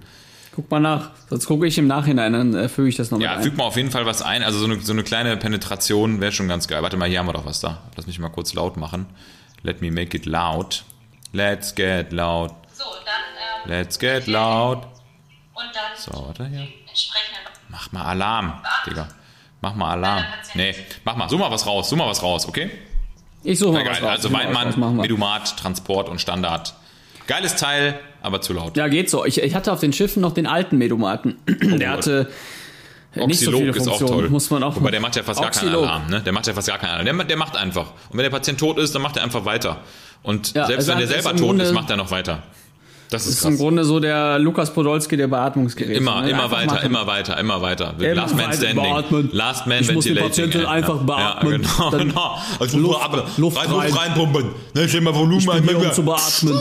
[0.55, 1.11] Guck mal nach.
[1.31, 3.43] Sonst gucke ich im Nachhinein, dann äh, füge ich das noch Ja, ein.
[3.43, 4.43] fügt mal auf jeden Fall was ein.
[4.45, 6.83] Also so eine, so eine kleine Penetration wäre schon ganz geil.
[6.83, 7.83] Warte mal, hier haben wir doch was da.
[7.97, 9.07] Lass mich mal kurz laut machen.
[9.63, 10.85] Let me make it loud.
[11.33, 12.51] Let's get loud.
[12.73, 14.79] So, und dann, ähm, Let's get loud.
[15.55, 16.69] und dann So, warte hier.
[17.69, 18.53] Mach mal Alarm,
[18.87, 19.09] Digga.
[19.65, 20.25] Mach mal Alarm.
[20.53, 21.27] Nee, mach mal.
[21.31, 21.89] Such mal was raus.
[21.89, 22.71] Such mal was raus, okay?
[23.43, 23.93] Ich suche mal Egal.
[23.95, 24.11] was raus.
[24.11, 24.97] Also Weinmann.
[24.99, 26.75] Medumat, Transport und Standard.
[27.27, 28.77] Geiles Teil, aber zu laut.
[28.77, 29.25] Ja, geht so.
[29.25, 31.37] Ich, ich hatte auf den Schiffen noch den alten Medomaten.
[31.49, 32.29] Der hatte
[33.15, 34.29] äh, nicht so Oxylog viele ist auch Funktionen, toll.
[34.29, 35.85] muss man auch Wobei der macht ja fast gar keinen Oxylog.
[35.89, 36.21] Alarm, ne?
[36.21, 37.17] Der macht ja fast gar keinen Alarm.
[37.17, 37.87] Der, der macht einfach.
[38.11, 39.79] Und wenn der Patient tot ist, dann macht er einfach weiter.
[40.23, 42.43] Und Ja, selbst also wenn der selber tot Grunde- ist, macht er noch weiter.
[43.15, 43.57] Das ist ist im.
[43.57, 45.93] Grunde so der Lukas Podolski der Beatmungsgeräte.
[45.95, 46.31] Immer, ne?
[46.31, 47.95] immer weiter, immer weiter, immer weiter.
[47.99, 48.83] Immer Last Man Standing.
[48.83, 49.31] beatmen.
[49.33, 50.29] Last Man Ich muss die Ventilating.
[50.31, 50.69] Patientin ja.
[50.69, 51.63] einfach beatmen.
[51.63, 52.39] Ja, genau, Dann genau.
[52.59, 53.71] Also Luft- ab, Luft rein.
[53.71, 54.45] Luft reinpumpen.
[54.75, 55.69] Ne, stell mal Volumen Ich bin ein.
[55.69, 56.61] hier, um zu beatmen.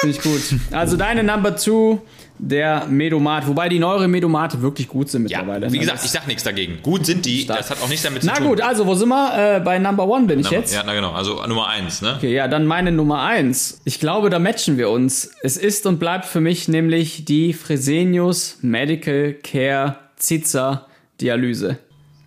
[0.00, 0.40] Finde ich gut.
[0.70, 2.00] Also deine Number Two,
[2.48, 3.46] der Medomat.
[3.46, 5.68] Wobei die neueren Medomate wirklich gut sind Ja, mittlerweile.
[5.72, 5.84] wie ne?
[5.84, 6.78] gesagt, ich sag nichts dagegen.
[6.82, 7.58] Gut sind die, Stark.
[7.58, 8.48] das hat auch nichts damit zu Na tun.
[8.48, 9.56] gut, also wo sind wir?
[9.56, 10.74] Äh, bei Number One bin ich jetzt.
[10.74, 12.14] Ja, na genau, also Nummer eins, ne?
[12.16, 13.80] Okay, ja, dann meine Nummer eins.
[13.84, 15.30] Ich glaube, da matchen wir uns.
[15.42, 20.86] Es ist und bleibt für mich nämlich die Fresenius Medical Care Zitzer
[21.20, 21.78] Dialyse.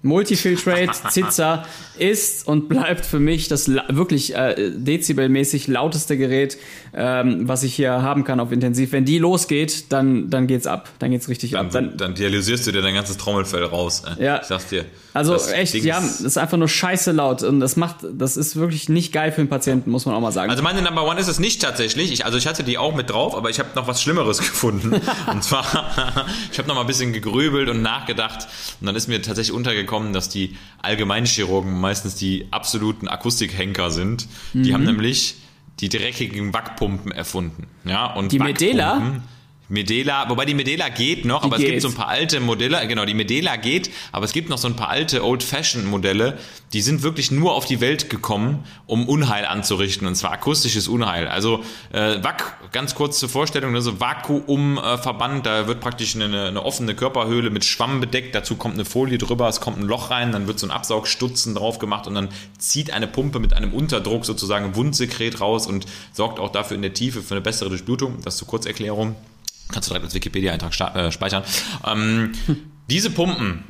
[0.03, 1.65] Multifiltrate Zitzer
[1.97, 6.57] ist und bleibt für mich das wirklich äh, dezibelmäßig lauteste Gerät,
[6.97, 8.91] ähm, was ich hier haben kann auf Intensiv.
[8.91, 10.89] Wenn die losgeht, dann, dann geht's ab.
[10.99, 11.67] Dann geht's richtig ab.
[11.71, 14.03] Dann, dann dialysierst du dir dein ganzes Trommelfell raus.
[14.17, 14.25] Ey.
[14.25, 14.41] Ja.
[14.41, 14.85] Ich sag's dir.
[15.13, 18.37] Also echt, Ding die haben, das ist einfach nur scheiße laut und das macht, das
[18.37, 20.51] ist wirklich nicht geil für den Patienten, muss man auch mal sagen.
[20.51, 22.11] Also meine Number One ist es nicht tatsächlich.
[22.11, 24.93] Ich, also ich hatte die auch mit drauf, aber ich habe noch was Schlimmeres gefunden.
[25.31, 25.65] und zwar,
[26.51, 28.47] ich habe noch mal ein bisschen gegrübelt und nachgedacht
[28.79, 34.27] und dann ist mir tatsächlich untergekommen, kommen, dass die Allgemeinchirurgen meistens die absoluten Akustikhenker sind.
[34.53, 35.35] Die haben nämlich
[35.79, 37.67] die dreckigen Wackpumpen erfunden.
[37.85, 39.21] Ja, und Die Medela?
[39.69, 41.71] Medela, wobei die Medela geht noch, aber es geht.
[41.71, 44.67] gibt so ein paar alte Modelle, genau, die Medela geht, aber es gibt noch so
[44.67, 46.37] ein paar alte Old-Fashioned-Modelle,
[46.73, 51.27] die sind wirklich nur auf die Welt gekommen, um Unheil anzurichten, und zwar akustisches Unheil.
[51.27, 56.63] Also äh, Wack, ganz kurz zur Vorstellung, ne, so Vakuumverband, da wird praktisch eine, eine
[56.63, 60.31] offene Körperhöhle mit Schwamm bedeckt, dazu kommt eine Folie drüber, es kommt ein Loch rein,
[60.31, 64.25] dann wird so ein Absaugstutzen drauf gemacht und dann zieht eine Pumpe mit einem Unterdruck
[64.25, 68.19] sozusagen Wundsekret raus und sorgt auch dafür in der Tiefe für eine bessere Durchblutung.
[68.23, 69.15] Das zur Kurzerklärung.
[69.71, 71.43] Kannst du direkt als Wikipedia-Eintrag äh, speichern.
[71.85, 72.33] Ähm,
[72.89, 73.63] diese Pumpen,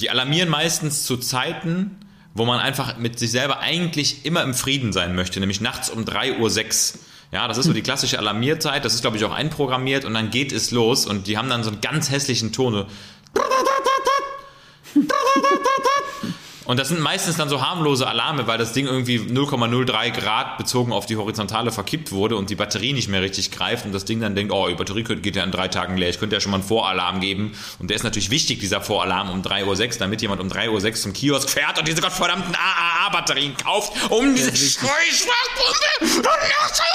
[0.00, 1.98] die alarmieren meistens zu Zeiten,
[2.34, 6.04] wo man einfach mit sich selber eigentlich immer im Frieden sein möchte, nämlich nachts um
[6.04, 7.00] 3.06 Uhr.
[7.32, 10.30] Ja, das ist so die klassische Alarmierzeit, das ist, glaube ich, auch einprogrammiert und dann
[10.30, 12.86] geht es los und die haben dann so einen ganz hässlichen Ton.
[16.64, 20.92] Und das sind meistens dann so harmlose Alarme, weil das Ding irgendwie 0,03 Grad bezogen
[20.92, 24.20] auf die Horizontale verkippt wurde und die Batterie nicht mehr richtig greift und das Ding
[24.20, 26.50] dann denkt, oh, die Batterie geht ja in drei Tagen leer, ich könnte ja schon
[26.52, 27.52] mal einen Voralarm geben.
[27.78, 30.94] Und der ist natürlich wichtig, dieser Voralarm um 3.06 Uhr, damit jemand um 3.06 Uhr
[30.94, 36.80] zum Kiosk fährt und diese gottverdammten AAA-Batterien kauft, um diese Scheißschwachpumpe und nachts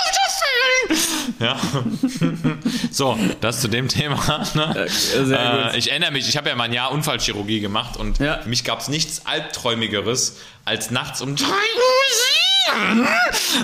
[0.89, 1.29] aufzufüllen.
[1.39, 1.57] Ja.
[2.91, 4.45] so, das zu dem Thema.
[4.55, 4.87] Ne?
[5.15, 8.39] Äh, ich erinnere mich, ich habe ja mal ein Jahr Unfallchirurgie gemacht und Ja.
[8.39, 9.25] für mich gab es nichts
[9.59, 11.53] Albträumigeres, als nachts um 3 Uhr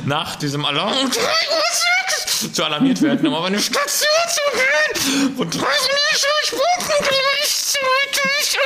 [0.06, 5.36] nach diesem Alarm um 3 Uhr zu alarmiert werden, um auf eine Station zu gehen
[5.38, 5.62] und drei
[6.50, 8.60] Pumpen gleichzeitig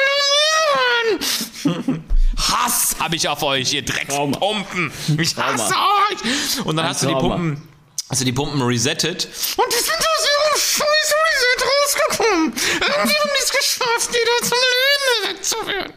[1.65, 2.03] alarmieren.
[2.37, 4.91] Hass habe ich auf euch, ihr Dreckspumpen.
[5.19, 6.65] Ich hasse euch.
[6.65, 7.13] Und dann hast du die.
[7.13, 7.61] Pumpen,
[8.09, 12.53] hast du die Pumpen resettet und die sind aus ihrem scheiß Reset rausgekommen.
[12.81, 15.93] Irgendwie haben die es geschafft, wieder zum Leben wegzuführen.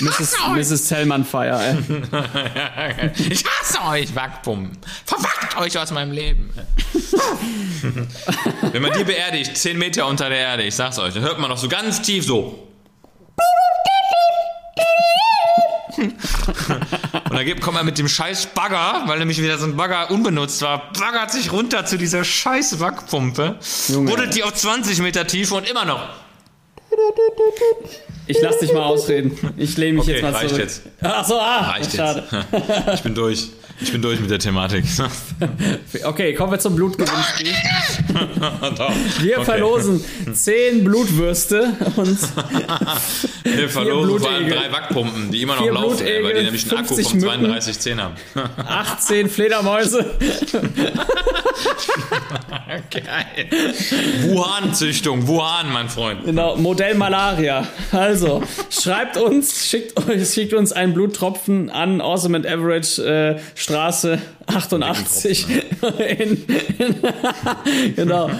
[0.00, 0.34] Mrs.
[0.54, 0.88] Mrs.
[0.88, 1.76] Tellman Fire, ey.
[3.30, 4.78] Ich hasse euch, Wackpumpen.
[5.04, 6.50] Verwackt euch aus meinem Leben.
[8.72, 11.48] Wenn man die beerdigt, 10 Meter unter der Erde, ich sag's euch, dann hört man
[11.50, 12.64] noch so ganz tief so.
[15.96, 16.14] Und
[17.32, 20.62] dann geht- kommt er mit dem scheiß Bagger, weil nämlich wieder so ein Bagger unbenutzt
[20.62, 25.68] war, baggert sich runter zu dieser scheiß Wackpumpe, buddelt die auf 20 Meter Tiefe und
[25.68, 26.08] immer noch.
[28.28, 29.36] Ich lass dich mal ausreden.
[29.56, 30.62] Ich lehne mich Okay, jetzt mal reicht zurück.
[30.62, 30.82] jetzt.
[31.00, 32.24] Ach so, ah, Reicht schade.
[32.30, 32.88] jetzt.
[32.94, 33.48] Ich bin durch.
[33.80, 34.84] Ich bin durch mit der Thematik.
[36.04, 37.52] Okay, kommen wir zum Blutgewinnspiel.
[39.20, 39.44] Wir Okay.
[39.44, 42.18] verlosen 10 Blutwürste und
[43.44, 44.50] Wir verlosen vor allem Blutegel.
[44.68, 47.06] drei Wackpumpen, die immer noch Vier laufen, ey, weil Blutegel, die nämlich einen Akku 50
[47.08, 47.44] von Mücken.
[47.44, 48.14] 3210 haben.
[48.66, 50.10] 18 Fledermäuse.
[52.90, 53.48] Geil.
[54.28, 56.24] Wuhan-Züchtung, Wuhan, mein Freund.
[56.24, 57.66] Genau, Modell Malaria.
[57.92, 64.18] Also, schreibt uns, schickt, euch, schickt uns einen Bluttropfen an Awesome and Average äh, Straße
[64.46, 65.46] 88
[65.98, 66.46] in,
[66.78, 67.02] in,
[67.96, 68.30] genau.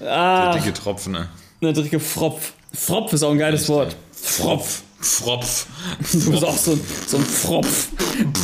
[0.00, 1.28] Der dicke Tropfen, ne?
[1.60, 2.54] Eine dicke Fropf.
[2.72, 3.94] Fropf ist auch ein geiles Wort.
[4.10, 4.82] Fropf.
[5.04, 5.66] Fropf.
[6.12, 7.88] Du bist auch so, ein- so ein Fropf.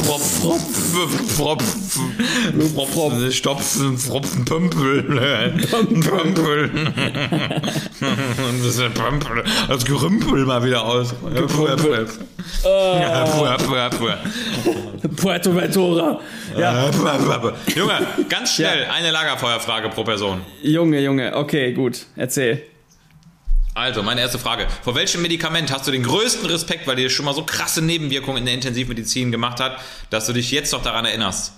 [0.04, 0.40] Fropf.
[0.40, 1.36] Fropf.
[1.36, 1.64] Fropf.
[2.92, 3.32] Fropf.
[3.34, 3.96] Stopfen.
[3.98, 4.44] Fropfen.
[4.44, 5.02] Pömpel.
[6.02, 6.70] Pömpel.
[8.00, 9.42] Das ist der Pömpel.
[9.68, 11.14] Das Gerümpel mal wieder aus.
[15.16, 16.20] Puerto Ventura.
[16.56, 16.90] Ja,
[17.74, 20.40] Junge, ganz schnell, eine Lagerfeuerfrage pro Person.
[20.62, 21.34] Junge, Junge.
[21.36, 22.06] Okay, gut.
[22.16, 22.62] Erzähl.
[23.74, 24.66] Also, meine erste Frage.
[24.82, 28.38] Vor welchem Medikament hast du den größten Respekt, weil dir schon mal so krasse Nebenwirkungen
[28.38, 29.78] in der Intensivmedizin gemacht hat,
[30.10, 31.52] dass du dich jetzt noch daran erinnerst?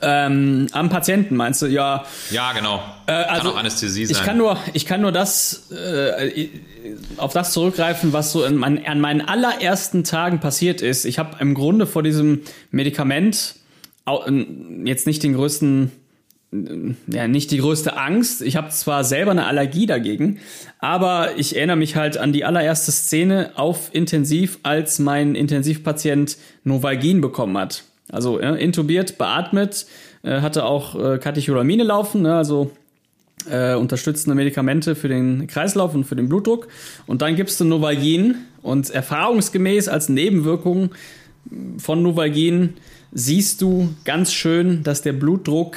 [0.00, 1.66] Ähm, am Patienten meinst du?
[1.66, 2.82] Ja, Ja, genau.
[3.06, 4.16] also, kann auch Anästhesie sein.
[4.16, 6.48] Ich kann nur, ich kann nur das äh,
[7.16, 11.04] auf das zurückgreifen, was so in mein, an meinen allerersten Tagen passiert ist.
[11.04, 13.54] Ich habe im Grunde vor diesem Medikament
[14.84, 15.90] jetzt nicht den größten
[17.06, 18.42] ja, nicht die größte Angst.
[18.42, 20.38] Ich habe zwar selber eine Allergie dagegen,
[20.78, 27.20] aber ich erinnere mich halt an die allererste Szene auf Intensiv, als mein Intensivpatient Novalgin
[27.20, 27.84] bekommen hat.
[28.10, 29.86] Also ja, intubiert, beatmet,
[30.22, 32.70] äh, hatte auch äh, Katecholamine laufen, ne, also
[33.50, 36.68] äh, unterstützende Medikamente für den Kreislauf und für den Blutdruck.
[37.06, 40.90] Und dann gibst du Novalgin und erfahrungsgemäß als Nebenwirkung
[41.78, 42.74] von Novalgin
[43.12, 45.76] siehst du ganz schön, dass der Blutdruck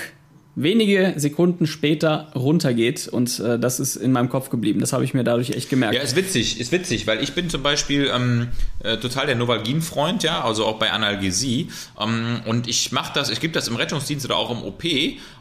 [0.57, 3.07] wenige Sekunden später runtergeht.
[3.07, 4.79] Und äh, das ist in meinem Kopf geblieben.
[4.79, 5.93] Das habe ich mir dadurch echt gemerkt.
[5.93, 8.49] Ja, ist witzig, ist witzig, weil ich bin zum Beispiel ähm,
[8.83, 11.69] äh, total der Novalgin-Freund, ja, also auch bei Analgesie.
[11.99, 14.83] Ähm, und ich mache das, ich gebe das im Rettungsdienst oder auch im OP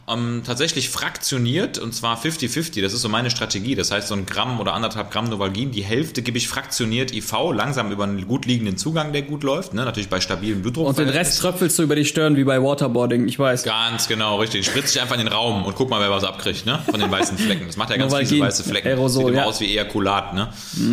[0.08, 2.80] ähm, tatsächlich fraktioniert und zwar 50-50.
[2.82, 3.74] Das ist so meine Strategie.
[3.74, 7.32] Das heißt, so ein Gramm oder anderthalb Gramm Novalgin, die Hälfte gebe ich fraktioniert IV,
[7.52, 9.84] langsam über einen gut liegenden Zugang, der gut läuft, ne?
[9.84, 10.86] natürlich bei stabilem Blutdruck.
[10.86, 13.64] und den Rest tröpfelst du über die Stirn wie bei Waterboarding, ich weiß.
[13.64, 14.66] Ganz genau, richtig.
[14.66, 16.80] Spritzt dich einfach in den Raum und guck mal, wer was abkriegt, ne?
[16.90, 17.66] Von den weißen Flecken.
[17.66, 18.88] Das macht ja ganz fiese weiße Flecken.
[18.88, 19.44] Aerosol, Sieht immer ja.
[19.48, 20.48] aus wie Ejakulat, ne?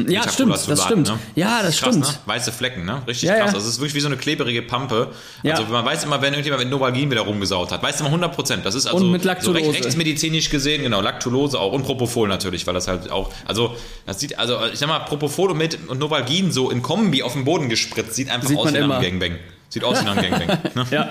[0.07, 1.07] Ja, stimmt, das stimmt.
[1.07, 1.19] Ne?
[1.35, 2.05] Ja, das krass, stimmt.
[2.05, 2.13] Ne?
[2.25, 3.01] Weiße Flecken, ne?
[3.07, 3.39] Richtig Ja, krass.
[3.51, 3.55] ja.
[3.55, 5.09] Also es ist wirklich wie so eine klebrige Pampe.
[5.43, 8.65] Also man weiß immer, wenn irgendjemand mit Novalgin wieder rumgesaut hat, weiß immer 100 Prozent.
[8.65, 9.59] Das ist also Und mit so Lactulose.
[9.69, 14.19] recht rechtsmedizinisch gesehen, genau, Lactulose auch und Propofol natürlich, weil das halt auch, also das
[14.19, 17.45] sieht, also ich sag mal, Propofol und, mit, und Novalgin so in Kombi auf den
[17.45, 19.37] Boden gespritzt, sieht einfach Sieht aus wie einem Gangbang.
[19.73, 20.59] Sieht aus wie einem Gangbang.
[20.75, 20.85] Ne?
[20.91, 21.09] Ja.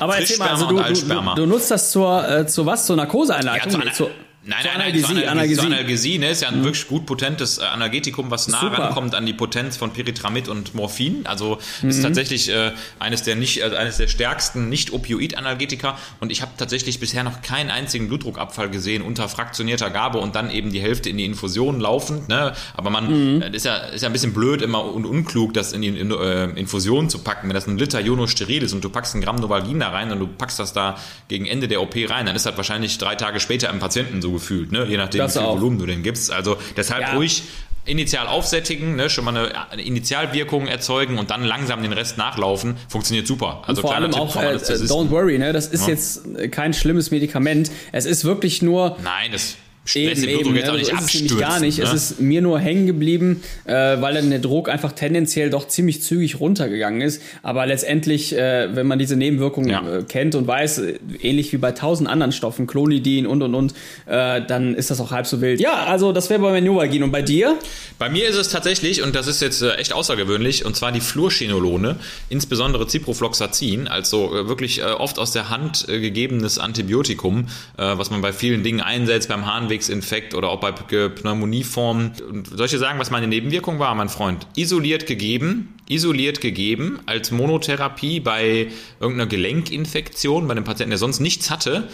[0.00, 2.84] Aber erzähl mal, also du, du, du, nutzt das zur, äh, zur was?
[2.84, 3.70] Zur Narkoseeinleitung?
[3.70, 4.10] Ja, zu Ana- zur,
[4.44, 6.18] Nein, nein, nein, Analgesie, Analgesie, Analgesie.
[6.18, 8.78] ne, ist ja ein wirklich gut potentes äh, Analgetikum, was nah Super.
[8.80, 11.26] rankommt an die Potenz von Pyritramid und Morphin.
[11.26, 11.88] Also Mhm.
[11.90, 15.96] ist tatsächlich äh, eines der nicht, äh, eines der stärksten Nicht-Opioid-Analgetika.
[16.20, 20.50] Und ich habe tatsächlich bisher noch keinen einzigen Blutdruckabfall gesehen unter fraktionierter Gabe und dann
[20.50, 22.28] eben die Hälfte in die Infusion laufend.
[22.28, 22.52] Ne?
[22.76, 23.40] Aber man Mhm.
[23.42, 26.10] das ist ja, ist ja ein bisschen blöd immer und unklug, das in die in,
[26.10, 27.48] äh, Infusion zu packen.
[27.48, 30.18] Wenn das ein Liter Ionosteril ist und du packst ein Gramm Novalgin da rein und
[30.18, 30.96] du packst das da
[31.28, 34.31] gegen Ende der OP rein, dann ist das wahrscheinlich drei Tage später im Patienten so
[34.32, 34.84] gefühlt, ne?
[34.88, 35.56] je nachdem, Das wie viel auch.
[35.56, 36.30] Volumen du den gibst.
[36.32, 37.14] Also deshalb Ja.
[37.14, 37.42] ruhig
[37.84, 39.10] initial aufsättigen, ne?
[39.10, 39.36] schon mal
[39.70, 42.76] eine, Initialwirkung erzeugen und dann langsam den Rest nachlaufen.
[42.88, 43.62] Funktioniert super.
[43.66, 44.88] Also Vor kleiner allem Tipp auch, äh, Anästhesisten.
[44.88, 45.52] don't worry, ne?
[45.52, 45.88] das ist Ja.
[45.88, 47.70] jetzt äh, kein schlimmes Medikament.
[47.90, 49.56] Es ist wirklich nur Nein, das
[49.94, 50.72] Eben, eben, jetzt ne?
[50.72, 51.78] auch nicht so ist es nämlich gar nicht.
[51.78, 51.84] Ne?
[51.84, 56.02] Es ist mir nur hängen geblieben, äh, weil dann der Druck einfach tendenziell doch ziemlich
[56.02, 57.20] zügig runtergegangen ist.
[57.42, 59.98] Aber letztendlich, äh, wenn man diese Nebenwirkungen Ja.
[59.98, 63.74] äh, kennt und weiß, äh, ähnlich wie bei tausend anderen Stoffen, Clonidin und und und,
[64.06, 65.60] äh, dann ist das auch halb so wild.
[65.60, 67.02] Ja, also das wäre bei mir Novalgin.
[67.02, 67.58] Und bei dir?
[67.98, 71.00] Bei mir ist es tatsächlich, und das ist jetzt äh, echt außergewöhnlich, und zwar die
[71.00, 71.96] Fluorchinolone,
[72.28, 78.10] insbesondere Ciprofloxacin, also äh, wirklich äh, oft aus der Hand äh, gegebenes Antibiotikum, äh, was
[78.10, 82.12] man bei vielen Dingen einsetzt, beim Harnwegsinfekt oder auch bei Pneumonieformen.
[82.28, 84.46] Und soll ich dir sagen, was meine Nebenwirkung war, mein Freund?
[84.54, 88.68] Isoliert gegeben, isoliert gegeben, als Monotherapie bei
[89.00, 91.88] irgendeiner Gelenkinfektion, bei einem Patienten, der sonst nichts hatte,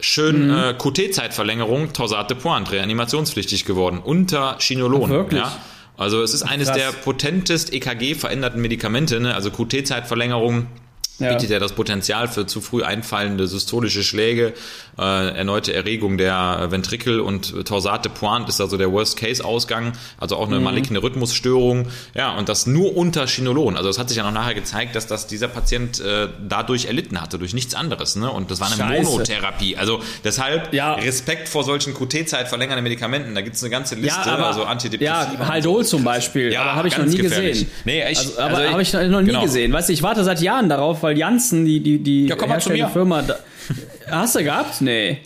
[0.00, 0.54] schön Mhm.
[0.54, 5.04] äh, QT-Zeitverlängerung, Torsade de Pointe, reanimationspflichtig geworden, unter Chinolon.
[5.04, 5.40] Ach, wirklich?
[5.42, 5.56] Ja?
[5.96, 6.76] Also es ist eines Krass.
[6.76, 9.34] der potentest EKG-veränderten Medikamente, ne?
[9.34, 10.66] also QT-Zeitverlängerung
[11.18, 11.32] Ja.
[11.32, 14.52] bietet ja das Potenzial für zu früh einfallende systolische Schläge,
[14.98, 15.02] äh,
[15.36, 20.58] erneute Erregung der Ventrikel und Torsade de Pointe ist also der Worst-Case-Ausgang, also auch eine
[20.58, 20.64] Mhm.
[20.64, 21.86] maligne Rhythmusstörung.
[22.14, 23.76] Ja, und das nur unter Chinolon.
[23.76, 27.20] Also es hat sich ja noch nachher gezeigt, dass das dieser Patient äh, dadurch erlitten
[27.20, 28.16] hatte, durch nichts anderes.
[28.16, 28.30] Ne?
[28.30, 29.10] Und das war eine Scheiße.
[29.10, 29.76] Monotherapie.
[29.76, 30.94] Also deshalb Ja.
[30.94, 33.34] Respekt vor solchen QT-Zeit verlängernden Medikamenten.
[33.34, 35.32] Da gibt es eine ganze Liste, Ja, aber, also Antidepressiva.
[35.38, 37.52] ja, Haldol zum Beispiel, Ja, aber habe ich noch nie gefährlich.
[37.52, 37.70] gesehen.
[37.84, 39.42] Nee, ich- also, aber also habe ich noch, noch nie genau.
[39.42, 39.72] gesehen.
[39.72, 42.60] Weißt du, ich warte seit Jahren darauf, weil Janssen, die, die, die Ja, komm mal
[42.60, 42.88] zu mir.
[42.88, 43.36] Firma, da,
[44.10, 44.80] hast du gehabt?
[44.80, 45.18] Nee.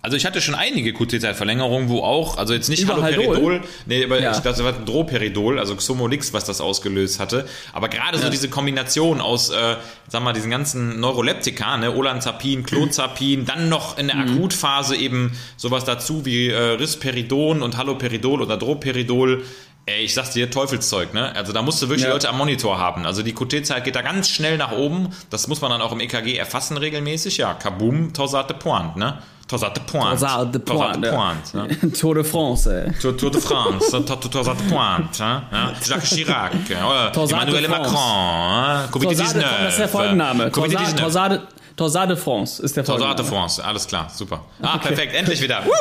[0.00, 4.30] Also ich hatte schon einige QT-Zeitverlängerungen, wo auch, also jetzt nicht Haloperidol, nee, aber Ja.
[4.30, 7.46] ich, das war Droperidol, also Xomolix, was das ausgelöst hatte.
[7.72, 8.30] Aber gerade so Ja.
[8.30, 9.74] diese Kombination aus, äh,
[10.06, 14.36] sag mal, diesen ganzen Neuroleptika, ne, Olanzapin, Clozapin, dann noch in der Mhm.
[14.38, 19.42] Akutphase eben sowas dazu wie äh, Risperidon und Haloperidol oder Droperidol.
[19.88, 21.34] Ey, ich sag's dir, Teufelszeug, ne?
[21.34, 22.12] Also da musst du wirklich Ja.
[22.12, 23.06] Leute am Monitor haben.
[23.06, 25.08] Also die QT-Zeit geht da ganz schnell nach oben.
[25.30, 27.38] Das muss man dann auch im EKG erfassen regelmäßig.
[27.38, 29.18] Ja, Kaboom, Torsade de Pointe, ne?
[29.46, 30.08] Torsade de Pointe.
[30.20, 31.92] Torsade de Torsade de Pointe, Pointe, ne?
[31.98, 32.92] Tour de France, ey.
[33.00, 35.42] Tour, Tour de France, de Pointe, hein?
[35.50, 35.72] ja?
[35.82, 37.68] Jacques Chirac, Emmanuel.
[37.68, 39.40] Macron, Torsade, Covid-19.
[39.64, 40.52] das ist der Folgenname.
[40.52, 40.96] Torsade, Covid-19.
[40.96, 41.42] Torsade,
[41.78, 43.48] Torsade France ist der Torsade de Folgenname.
[43.48, 44.44] France, alles klar, super.
[44.60, 45.62] Ah, perfekt, endlich wieder.
[45.64, 45.72] Woo!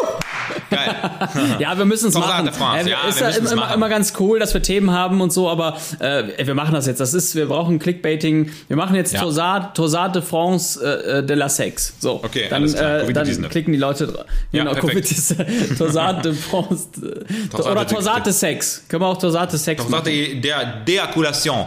[0.69, 0.95] Geil.
[1.59, 2.45] Ja, wir müssen es Torsade machen.
[2.45, 3.73] de France, Äh, ja, ist wir ja immer, machen.
[3.73, 6.99] immer ganz cool, dass wir Themen haben und so, aber äh, wir machen das jetzt.
[6.99, 8.49] Das ist, wir brauchen Clickbaiting.
[8.67, 9.21] Wir machen jetzt Ja.
[9.21, 11.95] Torsade, Torsade de France äh, de la Sex.
[11.99, 14.25] So, Okay, dann, äh, dann klicken die Leute drauf.
[14.51, 15.11] Ja, Genau, perfekt.
[15.11, 15.35] Ist
[15.77, 16.87] Torsade de France.
[16.97, 18.83] äh, Torsade oder de- Torsade de Sex.
[18.87, 20.41] Können wir auch Torsade de Sex Torsade machen.
[20.41, 21.65] der Deakulation.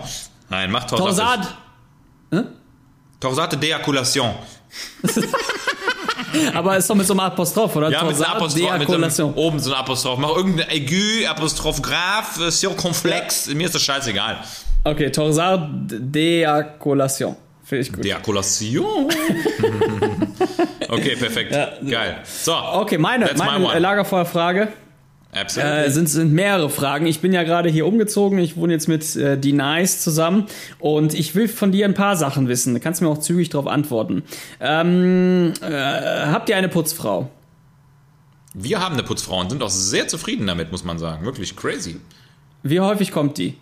[0.49, 1.43] Nein, mach Torsade.
[2.31, 2.47] Torsade.
[3.21, 4.35] Torsade Deakulation.
[6.55, 7.91] Aber ist doch mit so einem Apostroph, oder?
[7.91, 10.19] Ja, mit einer Torsade Apostroph, mit so einem, oben so ein Apostroph.
[10.19, 13.49] Mach irgendein Aigu, Apostroph Graph, äh, Circonflex.
[13.49, 14.39] Mir ist das scheißegal.
[14.85, 17.37] Okay, Torsade Deakulation.
[17.63, 18.05] Finde ich gut.
[18.05, 19.09] Deakulation.
[20.89, 21.53] okay, perfekt.
[21.53, 21.69] Ja.
[21.89, 22.19] Geil.
[22.25, 22.55] So.
[22.55, 24.69] Okay, meine, meine Lagerfeuerfrage.
[25.33, 25.69] Absolut.
[25.69, 27.07] Äh, sind, sind mehrere Fragen.
[27.07, 28.39] Ich bin ja gerade hier umgezogen.
[28.39, 30.47] Ich wohne jetzt mit äh, die Nice zusammen
[30.79, 32.75] und ich will von dir ein paar Sachen wissen.
[32.75, 34.25] Du kannst mir auch zügig darauf antworten.
[34.61, 37.31] Ähm, äh, habt ihr eine Putzfrau?
[38.55, 41.25] Wir haben eine Putzfrau und sind auch sehr zufrieden damit, muss man sagen.
[41.25, 42.01] Wirklich crazy.
[42.65, 43.57] Wie häufig kommt die?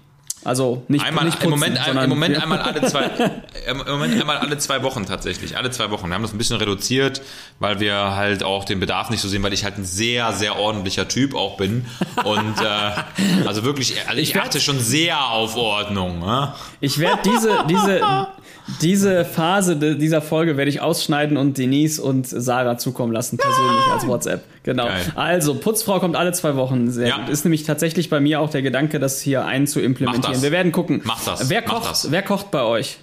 [0.45, 2.43] Also nicht, Einmal, nicht im putzen, Moment, sondern im Moment Ja.
[2.43, 3.11] einmal alle zwei,
[3.69, 6.07] im Moment einmal alle zwei Wochen tatsächlich, alle zwei Wochen.
[6.09, 7.21] Wir haben das ein bisschen reduziert,
[7.59, 10.57] weil wir halt auch den Bedarf nicht so sehen, weil ich halt ein sehr, sehr
[10.59, 11.87] ordentlicher Typ auch bin
[12.25, 16.21] und äh, also wirklich, also ich, werd- achte schon sehr auf Ordnung.
[16.21, 16.53] Ne?
[16.81, 18.01] Ich werde diese, diese,
[18.81, 24.07] diese Phase dieser Folge werde ich ausschneiden und Denise und Sarah zukommen lassen, persönlich als
[24.07, 24.45] WhatsApp.
[24.63, 24.85] Genau.
[24.87, 25.13] Geil.
[25.15, 26.91] Also, Putzfrau kommt alle zwei Wochen.
[26.91, 27.17] Sehr Ja.
[27.19, 27.31] gut.
[27.31, 30.28] Ist nämlich tatsächlich bei mir auch der Gedanke, das hier einzuimplementieren.
[30.29, 30.43] Mach das.
[30.43, 31.01] Wir werden gucken.
[31.05, 31.49] Mach das.
[31.49, 32.11] Wer kocht, das.
[32.11, 32.99] wer kocht bei euch?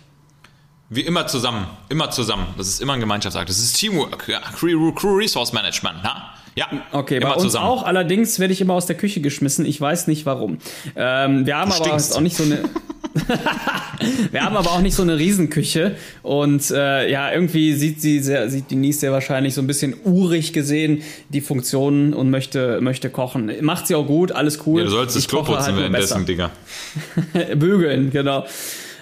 [0.89, 2.47] Wie immer zusammen, immer zusammen.
[2.57, 3.49] Das ist immer ein Gemeinschaftsakt.
[3.49, 6.03] Das ist Teamwork, ja, Crew, Crew Resource Management.
[6.03, 6.32] Ha?
[6.55, 7.65] Ja, Okay, immer bei uns zusammen.
[7.65, 7.84] auch.
[7.84, 9.65] Allerdings werde ich immer aus der Küche geschmissen.
[9.65, 10.59] Ich weiß nicht warum.
[10.95, 12.15] Ähm, wir haben Du aber stinkst.
[12.15, 12.69] auch nicht so eine.
[14.32, 18.49] wir haben aber auch nicht so eine Riesenküche und äh, ja, irgendwie sieht sie sehr,
[18.49, 23.51] sieht Denise sehr wahrscheinlich so ein bisschen urig gesehen die Funktionen und möchte möchte kochen.
[23.61, 24.82] Macht sie auch gut, alles cool.
[24.82, 26.51] Ja, du sollst das Klo putzen halt währenddessen, Digga.
[27.55, 28.45] Bügeln, genau.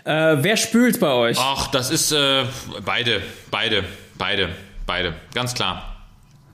[0.05, 1.37] Äh, wer spült bei euch?
[1.39, 2.43] Ach, das ist äh,
[2.85, 3.83] beide, beide,
[4.17, 4.49] beide,
[4.85, 5.13] beide.
[5.33, 5.92] Ganz klar.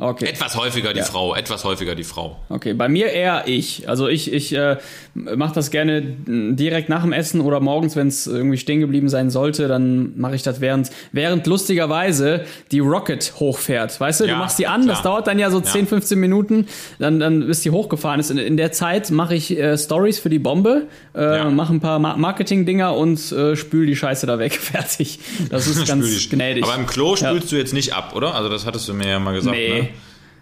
[0.02, 0.28] Okay.
[0.28, 1.04] Etwas häufiger die Ja.
[1.06, 2.38] Frau, etwas häufiger die Frau.
[2.47, 3.89] Okay, bei mir eher ich.
[3.89, 4.78] Also ich, ich äh,
[5.14, 9.30] mache das gerne direkt nach dem Essen oder morgens, wenn es irgendwie stehen geblieben sein
[9.30, 14.00] sollte, dann mache ich das während, während lustigerweise die Rocket hochfährt.
[14.00, 15.16] Weißt du, du Ja, machst die an, das klar.
[15.16, 16.68] dauert dann ja so 10, 15 Minuten,
[17.00, 18.32] dann, dann bis die hochgefahren ist.
[18.32, 21.50] In, in der Zeit mache ich äh, Stories für die Bombe, äh, Ja.
[21.50, 24.54] mache ein paar Ma Marketing-Dinger und äh, spül die Scheiße da weg.
[24.60, 25.20] Fertig.
[25.50, 26.64] Das ist ganz gnädig.
[26.64, 27.28] Aber im Klo Ja.
[27.28, 28.34] spülst du jetzt nicht ab, oder?
[28.36, 29.82] Also das hattest du mir ja mal gesagt, Nee.
[29.82, 29.88] ne?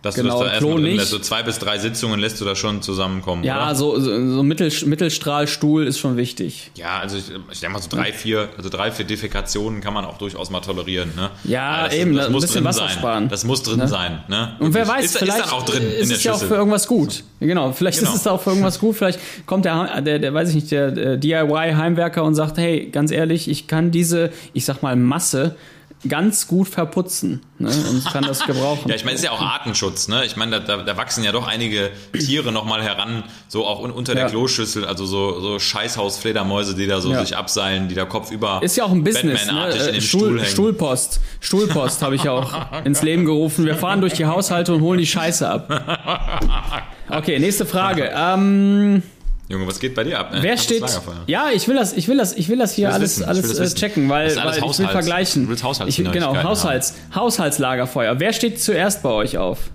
[0.08, 1.10] Dass Genau, du das da Klo erstmal lässt.
[1.12, 3.76] So zwei bis drei Sitzungen lässt du da schon zusammenkommen, ja, oder?
[3.76, 6.72] so, so, so Mittel, Mittelstrahlstuhl ist schon wichtig.
[6.76, 10.05] Ja, also ich, ich denke mal so drei, vier, also drei, vier Defekationen kann man
[10.05, 11.30] auch durchaus mal tolerieren, ne?
[11.43, 12.97] Ja, das, eben, das ein muss bisschen drin Wasser sein.
[12.97, 13.30] sparen.
[13.30, 14.55] Das muss drin sein, ne?
[14.60, 16.55] Und wer weiß, ist, vielleicht ist auch drin ist in der es ja auch für
[16.55, 17.24] irgendwas gut.
[17.39, 18.12] Genau, vielleicht Genau.
[18.14, 18.95] ist es auch für irgendwas gut.
[18.95, 23.12] Vielleicht kommt der, der, der weiß ich nicht, der, der DIY-Heimwerker und sagt, hey, ganz
[23.12, 25.55] ehrlich, ich kann diese, ich sag mal, Masse
[26.07, 28.83] ganz gut verputzen ne, und kann das gebrauchen.
[28.89, 30.25] Ja, ich meine, es ist ja auch Artenschutz, ne?
[30.25, 34.13] Ich meine, da, da, wachsen ja doch einige Tiere nochmal heran, so auch un, unter
[34.13, 34.29] der Ja.
[34.29, 37.21] Kloschüssel, also so, so Scheißhausfledermäuse, die da so Ja.
[37.21, 39.69] sich abseilen, die da kopfüber ist ja auch ein Business, ne?
[39.71, 40.51] in Äh, den Stuhl, Stuhl, hängen.
[40.51, 41.19] Stuhlpost.
[41.39, 42.53] Stuhlpost habe ich ja auch
[42.85, 43.65] ins Leben gerufen.
[43.65, 46.83] Wir fahren durch die Haushalte und holen die Scheiße ab.
[47.09, 48.11] Okay, nächste Frage.
[48.13, 49.01] Ähm,
[49.49, 50.33] Junge, was geht bei dir ab?
[50.33, 50.39] Ne?
[50.43, 50.83] Wer steht?
[51.27, 53.75] Ja, ich will das, ich will das, ich will das hier alles, wissen, alles äh,
[53.75, 55.43] checken, weil, alles weil ich will Haushalts- vergleichen.
[55.43, 58.19] du willst ich, genau, Haushalts, Haushaltslagerfeuer.
[58.19, 59.69] Wer steht zuerst bei euch auf?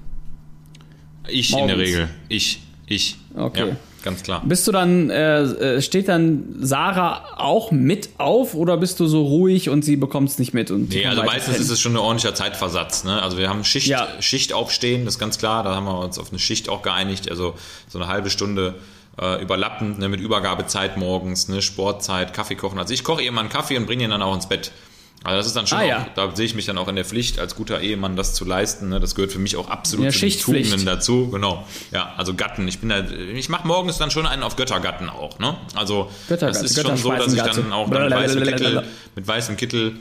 [1.28, 1.82] Ich in der Morgens.
[1.88, 2.08] Regel.
[2.28, 2.60] Ich.
[2.86, 3.16] Ich.
[3.34, 3.68] Okay.
[3.70, 4.42] Ja, ganz klar.
[4.44, 9.22] Bist du dann, äh, äh, steht dann Sarah auch mit auf oder bist du so
[9.22, 10.70] ruhig und sie bekommt es nicht mit?
[10.70, 11.64] Und Nee, also meistens pennen?
[11.64, 13.04] ist es schon ein ordentlicher Zeitversatz.
[13.04, 13.22] Ne?
[13.22, 14.08] Also wir haben Schicht, Ja.
[14.20, 15.62] Schicht aufstehen, das ist ganz klar.
[15.62, 17.30] Da haben wir uns auf eine Schicht auch geeinigt.
[17.30, 17.54] Also
[17.88, 18.74] so eine halbe Stunde
[19.20, 20.08] äh, überlappend ne?
[20.08, 21.62] mit Übergabezeit morgens, ne?
[21.62, 22.78] Sportzeit, Kaffee kochen.
[22.78, 24.72] Also ich koche einen Kaffee und bringe ihn dann auch ins Bett.
[25.24, 26.06] Also das ist dann schon, Ah, auch, ja.
[26.16, 28.88] da sehe ich mich dann auch in der Pflicht, als guter Ehemann das zu leisten.
[28.88, 28.98] Ne?
[28.98, 30.36] Das gehört für mich auch absolut zu den.
[30.38, 31.28] Tugenden dazu.
[31.30, 31.64] Genau.
[31.92, 32.66] Ja, also Gatten.
[32.66, 35.38] Ich bin da, ich mache morgens dann schon einen auf Göttergatten auch.
[35.38, 35.56] Ne?
[35.76, 38.82] Also Göttergatte, das ist schon so, dass ich dann auch dann mit weißem Kittel,
[39.14, 39.96] mit weißem Kittel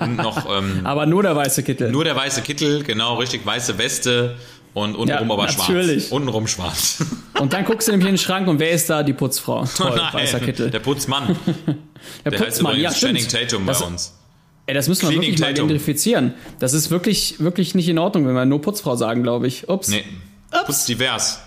[0.00, 1.90] und noch ähm, Aber nur der weiße Kittel.
[1.90, 4.36] nur der weiße Kittel, genau, richtig, weiße Weste
[4.74, 6.04] und untenrum Ja, aber natürlich.
[6.04, 6.12] schwarz.
[6.12, 7.04] Untenrum schwarz.
[7.38, 9.02] und dann guckst du nämlich in den Schrank und wer ist da?
[9.02, 9.64] Die Putzfrau.
[9.76, 10.70] Toll, Nein, weißer Kittel.
[10.70, 11.36] Der Putzmann.
[12.24, 14.18] Der, Der heißt übrigens Channing Tatum bei Das- uns.
[14.66, 16.34] Ey, das müssen wir Cleaning wirklich mal identifizieren.
[16.60, 19.68] Das ist wirklich, wirklich nicht in Ordnung, wenn wir nur Putzfrau sagen, glaube ich.
[19.68, 19.88] Ups.
[19.88, 20.04] Nee.
[20.66, 21.40] Putz divers.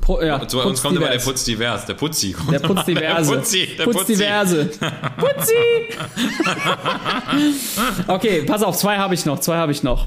[0.00, 1.24] Pro, ja, Zu uns kommt immer der divers.
[1.24, 1.86] Putz divers.
[1.86, 2.32] Der Putzi.
[2.32, 3.00] kommt Der Putz immer.
[3.00, 3.30] diverse.
[3.32, 3.68] Der Putzi.
[3.76, 4.14] Der Putz Putzi.
[5.18, 5.54] Putzi!
[8.06, 10.06] okay, pass auf, zwei habe ich noch, zwei habe ich noch.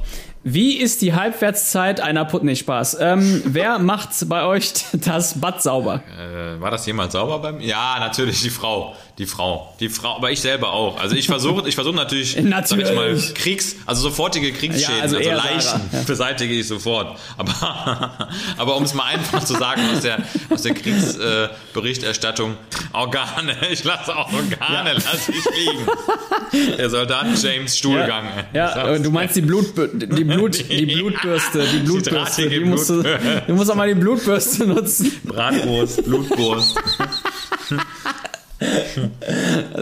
[0.54, 2.44] Wie ist die Halbwertszeit einer Put...
[2.44, 2.98] Nee, Spaß.
[3.00, 6.02] Ähm, wer macht bei euch das Bad sauber?
[6.18, 7.60] Äh, war das jemals sauber beim?
[7.62, 11.00] Ja, natürlich die Frau, die Frau, die Frau, aber ich selber auch.
[11.00, 13.36] Also ich versuche, ich versuche natürlich, sag ich mal, Natürlich.
[13.36, 16.02] Kriegs, also sofortige Kriegsschäden, Ja, also also, Leichen ja.
[16.08, 17.18] beseitige ich sofort.
[17.38, 20.20] Aber, aber um es mal einfach zu sagen aus der
[20.50, 22.56] aus der Kriegsberichterstattung,
[22.94, 26.78] Organe, ich lasse auch Organe, lasse ich liegen.
[26.78, 28.26] Der Soldat James Stuhlgang.
[28.54, 30.39] Ja, ja du meinst die, Blut, die, Blut,
[30.70, 32.10] die Blutbürste, die Blutbürste.
[32.10, 35.12] drahtige Die musst du, du musst auch mal die Blutbürste nutzen.
[35.24, 36.78] Bratwurst, Blutwurst.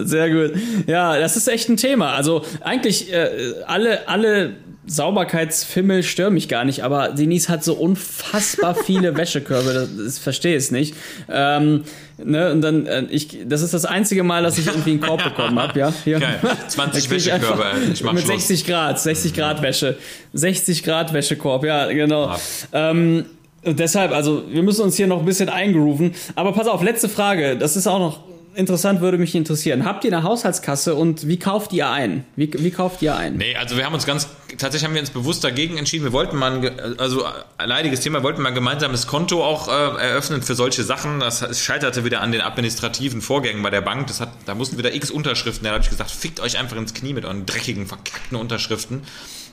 [0.04, 0.60] Sehr gut.
[0.86, 2.14] Ja, das ist echt ein Thema.
[2.14, 4.56] Also eigentlich äh, alle, alle
[4.88, 10.56] Sauberkeitsfimmel stören mich gar nicht, aber Denise hat so unfassbar viele Wäschekörbe, das, das verstehe
[10.56, 10.96] ich nicht.
[11.30, 11.84] Ähm,
[12.18, 15.24] ne, und dann, äh, ich, das ist das einzige Mal, dass ich irgendwie einen Korb
[15.24, 15.94] bekommen habe, ja.
[16.04, 16.20] Hier.
[16.20, 16.40] Geil.
[16.68, 18.48] 20 Da krieg ich Wäschekörbe, einfach ich mach Mit Schluss.
[18.48, 19.98] 60 Grad, 60 Grad Wäsche.
[20.34, 22.36] 60 Grad Wäschekorb, ja, genau.
[22.72, 23.26] Ähm,
[23.66, 26.14] deshalb, also wir müssen uns hier noch ein bisschen eingrooven.
[26.36, 27.58] Aber pass auf, letzte Frage.
[27.58, 28.20] Das ist auch noch
[28.58, 29.86] interessant, würde mich interessieren.
[29.86, 32.26] Habt ihr eine Haushaltskasse und wie kauft ihr ein?
[32.36, 33.38] Wie, wie kauft ihr ein?
[33.38, 34.28] Nee, also wir haben uns ganz,
[34.58, 36.04] tatsächlich haben wir uns bewusst dagegen entschieden.
[36.04, 37.24] Wir wollten mal, also
[37.64, 41.20] leidiges Thema, wollten mal ein gemeinsames Konto auch äh, eröffnen für solche Sachen.
[41.20, 44.08] Das scheiterte wieder an den administrativen Vorgängen bei der Bank.
[44.08, 45.66] Das hat, da mussten wieder x Unterschriften.
[45.66, 49.04] Da habe ich gesagt, fickt euch einfach ins Knie mit euren dreckigen, verkackten Unterschriften.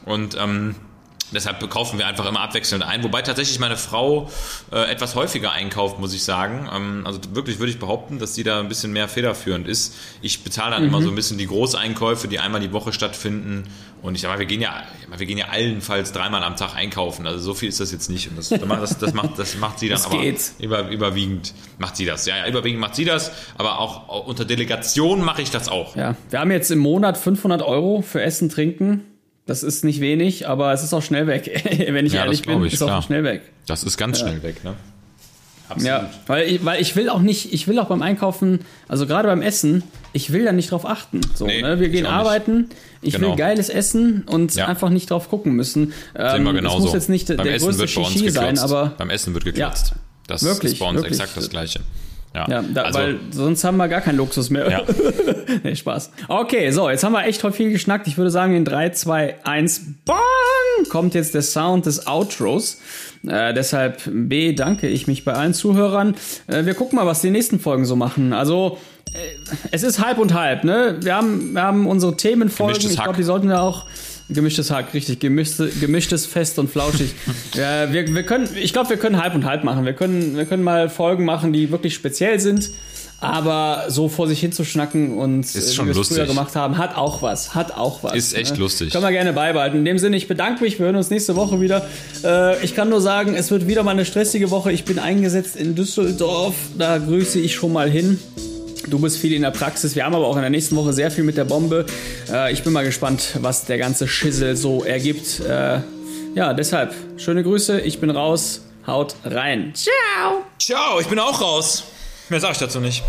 [0.06, 0.76] Und ähm,
[1.34, 4.30] Deshalb kaufen wir einfach immer abwechselnd ein, wobei tatsächlich meine Frau
[4.72, 6.68] äh, etwas häufiger einkauft, muss ich sagen.
[6.72, 9.94] Ähm, also wirklich würde ich behaupten, dass sie da ein bisschen mehr federführend ist.
[10.22, 13.64] Ich bezahle dann immer so ein bisschen die Großeinkäufe, die einmal die Woche stattfinden.
[14.02, 14.82] Und ich sag mal, wir gehen ja,
[15.16, 17.26] wir gehen ja allenfalls dreimal am Tag einkaufen.
[17.26, 18.28] Also so viel ist das jetzt nicht.
[18.30, 20.52] Und das, das, das, macht, das macht sie dann Das aber geht.
[20.58, 22.26] über, überwiegend macht sie das.
[22.26, 25.96] Ja, ja, überwiegend macht sie das, aber auch unter Delegation mache ich das auch.
[25.96, 29.04] Ja, wir haben jetzt im Monat 500 Euro für Essen, Trinken.
[29.46, 31.50] Das ist nicht wenig, aber es ist auch schnell weg.
[31.88, 33.02] Wenn ich Ja, ehrlich das bin, ich, ist auch klar.
[33.02, 33.42] schnell weg.
[33.66, 34.74] Das ist ganz schnell weg, ne?
[35.68, 35.86] Absolut.
[35.86, 39.28] Ja, weil ich, weil ich will auch nicht, ich will auch beim Einkaufen, also gerade
[39.28, 39.82] beim Essen,
[40.12, 41.22] ich will da nicht drauf achten.
[41.34, 41.80] So, Nee, ne?
[41.80, 42.18] Wir ich gehen auch nicht.
[42.20, 42.68] arbeiten,
[43.00, 43.30] ich Genau.
[43.30, 44.66] will geiles Essen und Ja.
[44.66, 45.92] einfach nicht drauf gucken müssen.
[46.14, 46.78] Sehen wir Ähm, genauso.
[46.78, 49.08] Es muss jetzt nicht Beim der Essen größte wird bei uns Shishi sein, aber Beim
[49.10, 49.90] Essen wird geklotzt.
[49.92, 49.96] Ja.
[50.26, 51.12] Das Wirklich, ist bei uns wirklich.
[51.18, 51.80] exakt das Gleiche.
[52.34, 54.68] Ja, ja, da, also, weil sonst haben wir gar keinen Luxus mehr.
[54.68, 54.82] Ja.
[55.62, 56.10] nee, Spaß.
[56.26, 58.08] Okay, so, jetzt haben wir echt heute viel geschnackt.
[58.08, 62.80] Ich würde sagen, in 3, 2, 1, BANG kommt jetzt der Sound des Outros.
[63.24, 66.16] Äh, deshalb bedanke ich mich bei allen Zuhörern.
[66.48, 68.32] Äh, wir gucken mal, was die nächsten Folgen so machen.
[68.32, 68.78] Also,
[69.12, 69.18] äh,
[69.70, 70.96] es ist halb und halb, ne?
[71.00, 72.90] Wir haben, wir haben unsere Themenfolgen.
[72.90, 73.86] Ich glaube, die sollten wir auch.
[74.30, 75.20] Gemischtes Hack, richtig.
[75.20, 77.14] Gemischte, gemischtes Fest und flauschig.
[77.54, 79.84] ja, wir, wir können, ich glaube, wir können halb und halb machen.
[79.84, 82.70] Wir können, wir können mal Folgen machen, die wirklich speziell sind.
[83.20, 86.96] Aber so vor sich hinzuschnacken und Ist äh, wie wir es früher gemacht haben, hat
[86.96, 87.54] auch was.
[87.54, 88.14] Hat auch was.
[88.14, 88.92] Ist echt lustig.
[88.92, 89.78] Können wir gerne beibehalten.
[89.78, 90.78] In dem Sinne, ich bedanke mich.
[90.78, 91.86] Wir hören uns nächste Woche wieder.
[92.22, 94.72] Äh, ich kann nur sagen, es wird wieder mal eine stressige Woche.
[94.72, 96.54] Ich bin eingesetzt in Düsseldorf.
[96.76, 98.18] Da grüße ich schon mal hin.
[98.86, 99.94] Du bist viel in der Praxis.
[99.94, 101.86] Wir haben aber auch in der nächsten Woche sehr viel mit der Bombe.
[102.30, 105.40] Äh, ich bin mal gespannt, was der ganze Schissel so ergibt.
[105.40, 105.80] Äh,
[106.34, 107.80] ja, deshalb schöne Grüße.
[107.80, 108.62] Ich bin raus.
[108.86, 109.72] Haut rein.
[109.74, 110.42] Ciao.
[110.58, 111.84] Ciao, ich bin auch raus.
[112.28, 113.02] Mehr sag ich dazu nicht.